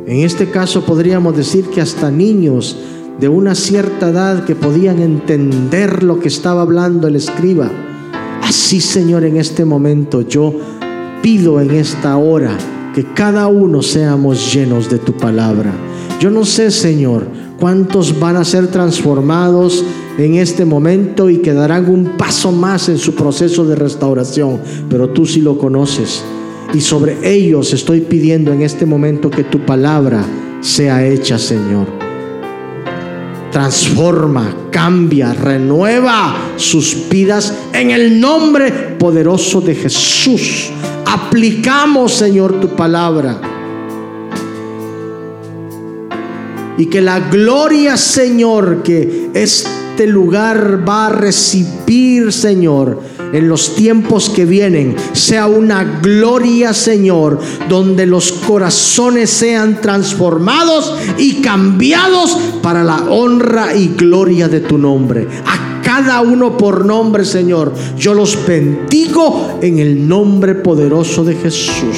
[0.06, 2.78] En este caso podríamos decir que hasta niños
[3.20, 7.70] de una cierta edad que podían entender lo que estaba hablando el escriba.
[8.42, 10.54] Así, Señor, en este momento yo
[11.22, 12.58] pido en esta hora
[12.96, 15.74] que cada uno seamos llenos de tu palabra.
[16.20, 17.28] Yo no sé, Señor,
[17.60, 19.84] cuántos van a ser transformados
[20.18, 24.60] en este momento y que darán un paso más en su proceso de restauración,
[24.90, 26.24] pero tú sí lo conoces.
[26.74, 30.24] Y sobre ellos estoy pidiendo en este momento que tu palabra
[30.62, 31.99] sea hecha, Señor
[33.52, 40.70] transforma, cambia, renueva sus vidas en el nombre poderoso de Jesús.
[41.06, 43.42] Aplicamos, Señor, tu palabra.
[46.78, 53.02] Y que la gloria, Señor, que este lugar va a recibir, Señor,
[53.34, 61.42] en los tiempos que vienen sea una gloria, Señor, donde los corazones sean transformados y
[61.42, 65.28] cambiados para la honra y gloria de tu nombre.
[65.46, 71.98] A cada uno por nombre, Señor, yo los bendigo en el nombre poderoso de Jesús.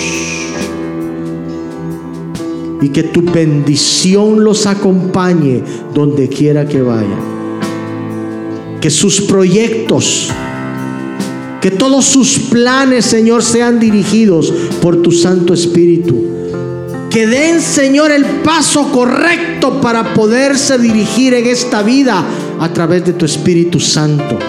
[2.82, 5.62] Y que tu bendición los acompañe
[5.94, 7.20] donde quiera que vayan.
[8.82, 10.32] Que sus proyectos
[11.62, 14.52] que todos sus planes, Señor, sean dirigidos
[14.82, 16.16] por tu Santo Espíritu.
[17.12, 22.26] Que den, Señor, el paso correcto para poderse dirigir en esta vida
[22.60, 24.40] a través de tu Espíritu Santo.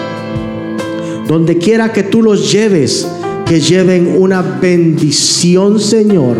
[1.27, 3.07] Donde quiera que tú los lleves,
[3.45, 6.37] que lleven una bendición, Señor,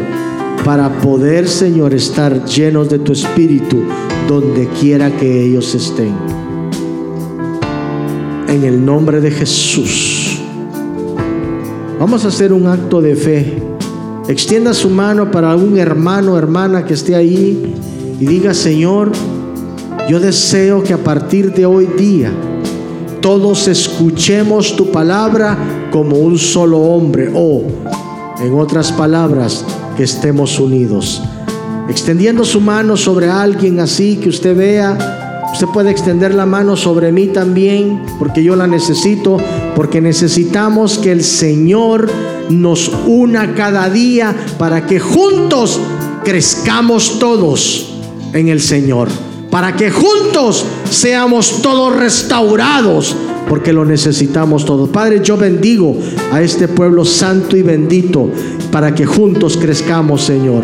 [0.66, 3.84] para poder, Señor, estar llenos de tu Espíritu
[4.28, 6.16] donde quiera que ellos estén.
[8.48, 10.23] En el nombre de Jesús.
[12.00, 13.62] Vamos a hacer un acto de fe.
[14.28, 17.76] Extienda su mano para algún hermano o hermana que esté ahí
[18.20, 19.12] y diga, Señor,
[20.10, 22.32] yo deseo que a partir de hoy día
[23.22, 25.58] todos escuchemos tu palabra
[25.92, 27.64] como un solo hombre o,
[28.42, 29.64] en otras palabras,
[29.96, 31.22] que estemos unidos.
[31.90, 34.98] Extendiendo su mano sobre alguien así que usted vea
[35.54, 39.38] Usted puede extender la mano sobre mí también, porque yo la necesito,
[39.76, 42.10] porque necesitamos que el Señor
[42.50, 45.80] nos una cada día para que juntos
[46.24, 47.94] crezcamos todos
[48.34, 49.10] en el Señor,
[49.50, 53.16] para que juntos seamos todos restaurados,
[53.50, 54.90] porque lo necesitamos todos.
[54.90, 55.96] Padre, yo bendigo
[56.32, 58.30] a este pueblo santo y bendito,
[58.72, 60.64] para que juntos crezcamos, Señor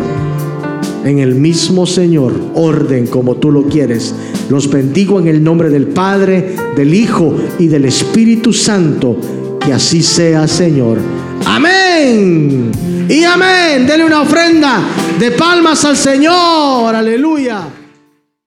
[1.04, 4.14] en el mismo Señor, orden como tú lo quieres.
[4.50, 9.16] Los bendigo en el nombre del Padre, del Hijo y del Espíritu Santo.
[9.64, 10.98] Que así sea, Señor.
[11.46, 12.72] Amén.
[13.08, 13.86] Y amén.
[13.86, 14.82] Dele una ofrenda
[15.20, 16.94] de palmas al Señor.
[16.94, 17.79] Aleluya.